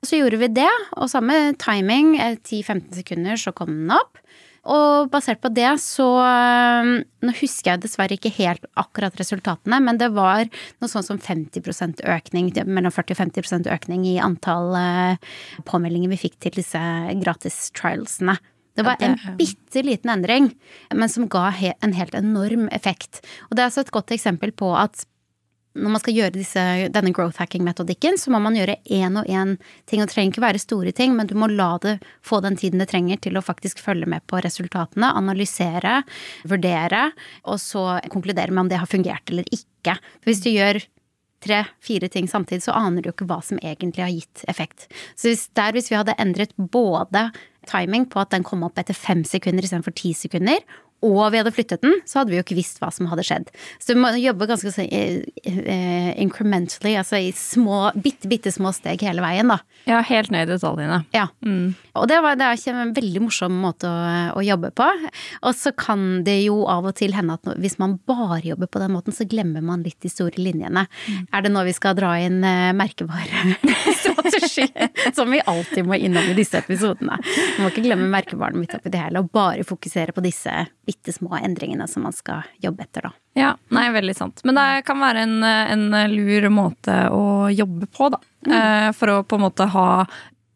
Så 0.04 0.20
gjorde 0.20 0.42
vi 0.42 0.52
det, 0.52 0.72
og 1.00 1.08
samme 1.12 1.54
timing, 1.62 2.18
10-15 2.20 2.90
sekunder, 3.00 3.40
så 3.40 3.54
kom 3.56 3.72
den 3.72 3.94
opp. 3.96 4.20
Og 4.64 5.10
basert 5.12 5.42
på 5.44 5.50
det 5.52 5.68
så 5.84 6.06
um, 6.24 6.94
Nå 7.24 7.34
husker 7.36 7.74
jeg 7.74 7.82
dessverre 7.84 8.16
ikke 8.16 8.32
helt 8.38 8.64
akkurat 8.80 9.18
resultatene, 9.20 9.82
men 9.84 10.00
det 10.00 10.08
var 10.16 10.46
noe 10.48 10.92
sånn 10.92 11.04
som 11.04 11.20
50% 11.20 12.00
økning, 12.08 12.48
mellom 12.64 12.94
40 12.96 13.16
og 13.18 13.22
50 13.42 13.68
økning 13.74 14.08
i 14.08 14.16
antall 14.24 14.72
uh, 14.72 15.34
påmeldinger 15.68 16.14
vi 16.16 16.22
fikk 16.22 16.40
til 16.46 16.56
disse 16.62 16.84
gratis 17.20 17.60
trialsene. 17.76 18.38
Det 18.74 18.86
var 18.88 19.04
en 19.06 19.20
bitte 19.38 19.84
liten 19.86 20.10
endring, 20.10 20.48
men 20.90 21.12
som 21.12 21.28
ga 21.30 21.52
en 21.54 21.94
helt 21.94 22.16
enorm 22.18 22.66
effekt. 22.74 23.20
Og 23.50 23.54
det 23.54 23.62
er 23.62 23.70
altså 23.70 23.84
et 23.84 23.94
godt 23.94 24.16
eksempel 24.16 24.56
på 24.56 24.72
at 24.74 25.04
når 25.74 25.94
man 25.96 26.02
skal 26.04 26.14
gjøre 26.14 26.36
disse, 26.36 26.64
denne 26.94 27.12
growth 27.16 27.42
hacking-metodikken, 27.42 28.18
så 28.22 28.30
må 28.34 28.40
man 28.44 28.58
gjøre 28.58 28.78
én 28.94 29.18
og 29.18 29.26
én 29.26 29.56
ting. 29.90 30.02
Og 30.02 30.08
det 30.08 30.14
trenger 30.14 30.34
ikke 30.34 30.46
være 30.46 30.62
store 30.62 30.94
ting, 30.96 31.16
men 31.18 31.30
du 31.30 31.34
må 31.40 31.50
la 31.50 31.72
det 31.82 31.96
få 32.26 32.44
den 32.46 32.58
tiden 32.60 32.82
det 32.84 32.92
trenger 32.92 33.22
til 33.24 33.40
å 33.40 33.46
faktisk 33.46 33.82
følge 33.82 34.10
med 34.10 34.26
på 34.30 34.42
resultatene, 34.46 35.10
analysere, 35.18 36.02
vurdere, 36.50 37.08
og 37.50 37.58
så 37.62 37.88
konkludere 38.14 38.54
med 38.54 38.68
om 38.68 38.74
det 38.74 38.82
har 38.84 38.92
fungert 38.92 39.34
eller 39.34 39.50
ikke. 39.50 39.98
For 40.22 40.32
hvis 40.32 40.44
du 40.46 40.52
gjør 40.54 40.84
tre-fire 41.44 42.08
ting 42.08 42.30
samtidig, 42.30 42.64
så 42.68 42.78
aner 42.78 43.02
du 43.02 43.10
jo 43.10 43.16
ikke 43.16 43.28
hva 43.28 43.42
som 43.44 43.60
egentlig 43.60 44.06
har 44.06 44.14
gitt 44.14 44.46
effekt. 44.52 44.88
Så 45.18 45.32
hvis, 45.32 45.48
der, 45.58 45.76
hvis 45.76 45.90
vi 45.92 45.98
hadde 46.00 46.16
endret 46.22 46.54
både 46.58 47.32
timing 47.70 48.06
på 48.12 48.22
at 48.22 48.32
den 48.34 48.46
kom 48.48 48.64
opp 48.68 48.80
etter 48.80 48.96
fem 48.96 49.24
sekunder 49.28 49.66
istedenfor 49.66 49.96
ti 49.98 50.14
sekunder, 50.18 50.62
og 51.04 51.34
vi 51.34 51.42
hadde 51.42 51.54
flyttet 51.56 51.84
den, 51.84 51.98
så 52.08 52.22
hadde 52.22 52.34
vi 52.34 52.40
jo 52.40 52.46
ikke 52.46 52.58
visst 52.58 52.80
hva 52.82 52.90
som 52.94 53.10
hadde 53.12 53.26
skjedd. 53.28 53.52
Så 53.82 53.94
du 53.94 54.02
må 54.02 54.14
jobbe 54.18 54.48
ganske 54.50 54.72
sånn 54.74 54.90
incrementally, 56.24 56.96
altså 57.00 57.20
i 57.20 57.32
små, 57.36 57.90
bitte, 58.00 58.30
bitte 58.32 58.54
små 58.54 58.72
steg 58.76 59.04
hele 59.04 59.24
veien, 59.24 59.52
da. 59.52 59.60
Ja, 59.90 60.00
helt 60.08 60.32
ned 60.32 60.48
i 60.48 60.54
detaljene. 60.54 61.02
Ja. 61.16 61.28
Mm. 61.46 61.74
Og 62.00 62.08
det, 62.10 62.20
var, 62.24 62.38
det 62.40 62.46
er 62.48 62.58
ikke 62.58 62.74
en 62.74 62.94
veldig 62.96 63.22
morsom 63.26 63.58
måte 63.62 63.90
å, 63.90 63.98
å, 64.38 64.44
jobbe 64.44 64.72
på. 64.76 64.88
Og 65.44 65.56
så 65.58 65.74
kan 65.76 66.24
det 66.26 66.40
jo 66.46 66.64
av 66.72 66.88
og 66.90 66.96
til 66.98 67.14
hende 67.16 67.36
at 67.38 67.52
hvis 67.62 67.78
man 67.82 67.98
bare 68.10 68.42
jobber 68.46 68.72
på 68.72 68.82
den 68.82 68.94
måten, 68.96 69.16
så 69.16 69.28
glemmer 69.30 69.64
man 69.66 69.84
litt 69.86 70.00
de 70.04 70.12
store 70.12 70.40
linjene. 70.40 70.86
Mm. 70.88 71.28
Er 71.36 71.46
det 71.46 71.52
nå 71.54 71.66
vi 71.68 71.76
skal 71.76 71.98
dra 72.00 72.16
inn 72.24 72.40
uh, 72.42 72.72
merkevarestrategi, 72.80 74.70
som 75.18 75.32
vi 75.34 75.44
alltid 75.44 75.86
må 75.90 76.00
innom 76.00 76.32
i 76.32 76.38
disse 76.38 76.64
episodene? 76.64 77.20
Man 77.20 77.66
må 77.66 77.74
ikke 77.74 77.86
glemme 77.86 78.10
merkevaren 78.14 78.60
midt 78.62 78.78
oppi 78.78 78.94
det 78.94 79.04
hele, 79.04 79.22
og 79.22 79.32
bare 79.36 79.68
fokusere 79.68 80.16
på 80.16 80.24
disse 80.24 80.54
bitte 80.94 81.14
små 81.16 81.36
endringene 81.42 81.88
som 81.90 82.06
man 82.06 82.14
skal 82.14 82.46
jobbe 82.62 82.86
etter, 82.86 83.10
da. 83.10 83.14
Ja, 83.34 83.56
nei, 83.74 83.88
veldig 83.92 84.14
sant. 84.16 84.44
Men 84.46 84.60
det 84.60 84.84
kan 84.86 85.02
være 85.02 85.26
en, 85.26 85.40
en 85.44 85.88
lur 86.14 86.50
måte 86.54 87.08
å 87.10 87.50
jobbe 87.50 87.90
på, 87.90 88.12
da. 88.14 88.22
Mm. 88.46 88.54
Eh, 88.54 88.90
for 88.94 89.10
å 89.10 89.24
på 89.26 89.40
en 89.40 89.46
måte 89.48 89.68
ha 89.74 89.88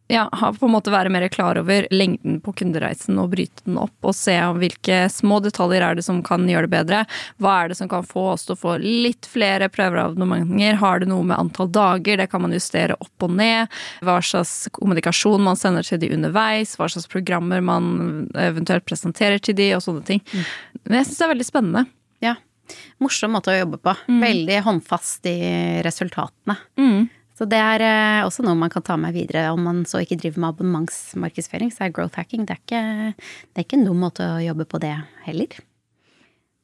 ja, 0.07 0.29
på 0.59 0.65
en 0.65 0.71
måte 0.71 0.91
være 0.91 1.11
mer 1.11 1.25
klar 1.27 1.57
over 1.59 1.87
lengden 1.91 2.39
på 2.43 2.53
kundereisen 2.61 3.17
og 3.19 3.33
bryte 3.33 3.65
den 3.65 3.79
opp. 3.81 3.95
Og 4.07 4.15
se 4.15 4.35
hvilke 4.55 5.01
små 5.11 5.41
detaljer 5.43 5.83
er 5.83 5.97
det 5.99 6.05
som 6.07 6.21
kan 6.23 6.45
gjøre 6.47 6.69
det 6.69 6.73
bedre. 6.77 7.01
Hva 7.43 7.57
er 7.63 7.71
det 7.71 7.79
som 7.79 7.89
kan 7.91 8.07
få 8.07 8.23
oss 8.33 8.47
til 8.47 8.55
å 8.55 8.61
få 8.61 8.77
litt 8.83 9.27
flere 9.27 9.67
prøver 9.73 9.99
av 9.99 10.13
abonnementer? 10.13 10.79
Har 10.79 11.03
det 11.03 11.09
noe 11.11 11.27
med 11.27 11.35
antall 11.35 11.71
dager? 11.75 12.21
Det 12.21 12.29
kan 12.31 12.45
man 12.45 12.55
justere 12.55 12.95
opp 13.03 13.27
og 13.27 13.35
ned. 13.35 13.73
Hva 14.07 14.21
slags 14.23 14.69
kommunikasjon 14.79 15.43
man 15.43 15.59
sender 15.59 15.83
til 15.83 15.99
de 16.03 16.13
underveis. 16.15 16.77
Hva 16.79 16.87
slags 16.93 17.11
programmer 17.11 17.59
man 17.59 18.29
eventuelt 18.39 18.87
presenterer 18.87 19.43
til 19.43 19.59
de, 19.59 19.73
og 19.75 19.83
sånne 19.83 20.07
ting. 20.07 20.23
Mm. 20.31 20.47
Men 20.85 21.01
jeg 21.01 21.09
syns 21.09 21.19
det 21.19 21.27
er 21.27 21.35
veldig 21.35 21.51
spennende. 21.51 21.85
Ja. 22.23 22.37
Morsom 23.03 23.35
måte 23.35 23.51
å 23.51 23.59
jobbe 23.59 23.83
på. 23.83 23.93
Mm. 24.07 24.23
Veldig 24.23 24.63
håndfast 24.71 25.27
i 25.27 25.37
resultatene. 25.85 26.57
Mm. 26.79 27.07
Så 27.37 27.45
det 27.45 27.59
er 27.61 27.83
eh, 27.85 28.25
også 28.25 28.45
noe 28.45 28.57
man 28.57 28.71
kan 28.73 28.85
ta 28.85 28.97
med 28.97 29.13
videre. 29.13 29.51
Om 29.53 29.61
man 29.69 29.85
så 29.89 30.01
ikke 30.01 30.17
driver 30.17 30.41
med 30.41 30.55
abonnementsmarkedsføring, 30.55 31.69
så 31.73 31.85
er 31.85 31.93
growth 31.93 32.17
hacking 32.17 32.47
det 32.47 32.57
er, 32.57 32.63
ikke, 32.63 32.83
det 33.53 33.61
er 33.61 33.67
ikke 33.67 33.77
en 33.77 33.89
måte 33.97 34.25
å 34.25 34.41
jobbe 34.41 34.65
på 34.69 34.81
det 34.81 34.95
heller. 35.27 35.59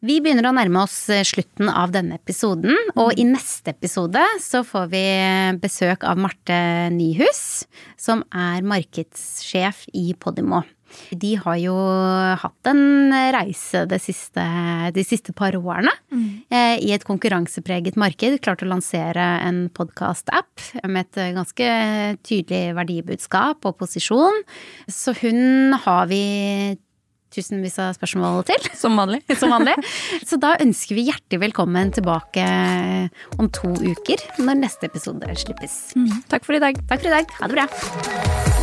Vi 0.03 0.17
begynner 0.19 0.49
å 0.49 0.55
nærme 0.57 0.81
oss 0.83 0.97
eh, 1.13 1.23
slutten 1.23 1.69
av 1.71 1.93
denne 1.93 2.17
episoden, 2.17 2.73
og 2.99 3.13
i 3.15 3.23
neste 3.27 3.71
episode 3.71 4.23
så 4.43 4.63
får 4.67 4.89
vi 4.91 5.03
besøk 5.63 6.03
av 6.09 6.19
Marte 6.19 6.57
Nyhus, 6.91 7.63
som 7.95 8.25
er 8.35 8.65
markedssjef 8.67 9.85
i 9.93 10.09
Podimo. 10.19 10.65
De 11.11 11.33
har 11.41 11.57
jo 11.61 11.75
hatt 12.43 12.69
en 12.71 13.13
reise 13.35 13.83
de 13.89 13.99
siste, 14.01 14.45
de 14.95 15.05
siste 15.05 15.35
par 15.35 15.55
årene 15.57 15.93
eh, 16.13 16.77
i 16.81 16.93
et 16.95 17.05
konkurransepreget 17.07 17.97
marked. 17.99 18.39
Klart 18.43 18.63
å 18.65 18.69
lansere 18.69 19.25
en 19.47 19.65
podkast-app 19.73 20.83
med 20.87 21.05
et 21.07 21.35
ganske 21.37 21.69
tydelig 22.25 22.77
verdibudskap 22.77 23.65
og 23.69 23.77
posisjon. 23.81 24.43
Så 24.91 25.15
hun 25.21 25.77
har 25.85 26.09
vi 26.11 26.23
tusenvis 27.33 27.79
av 27.81 27.93
spørsmål 27.97 28.43
til. 28.49 28.69
Som 28.81 28.97
vanlig. 28.99 29.23
Som 29.39 29.53
vanlig. 29.53 29.75
Så 30.27 30.39
da 30.41 30.55
ønsker 30.63 30.99
vi 30.99 31.07
hjertelig 31.09 31.41
velkommen 31.47 31.93
tilbake 31.95 32.47
om 33.39 33.49
to 33.53 33.73
uker, 33.81 34.21
når 34.41 34.61
neste 34.65 34.91
episode 34.91 35.33
slippes. 35.43 35.79
Takk 36.31 36.45
for 36.47 36.57
i 36.57 36.63
dag. 36.63 36.77
Takk 36.89 37.05
for 37.05 37.11
i 37.11 37.17
dag. 37.17 37.39
Ha 37.39 37.49
det 37.49 37.57
bra. 37.61 38.62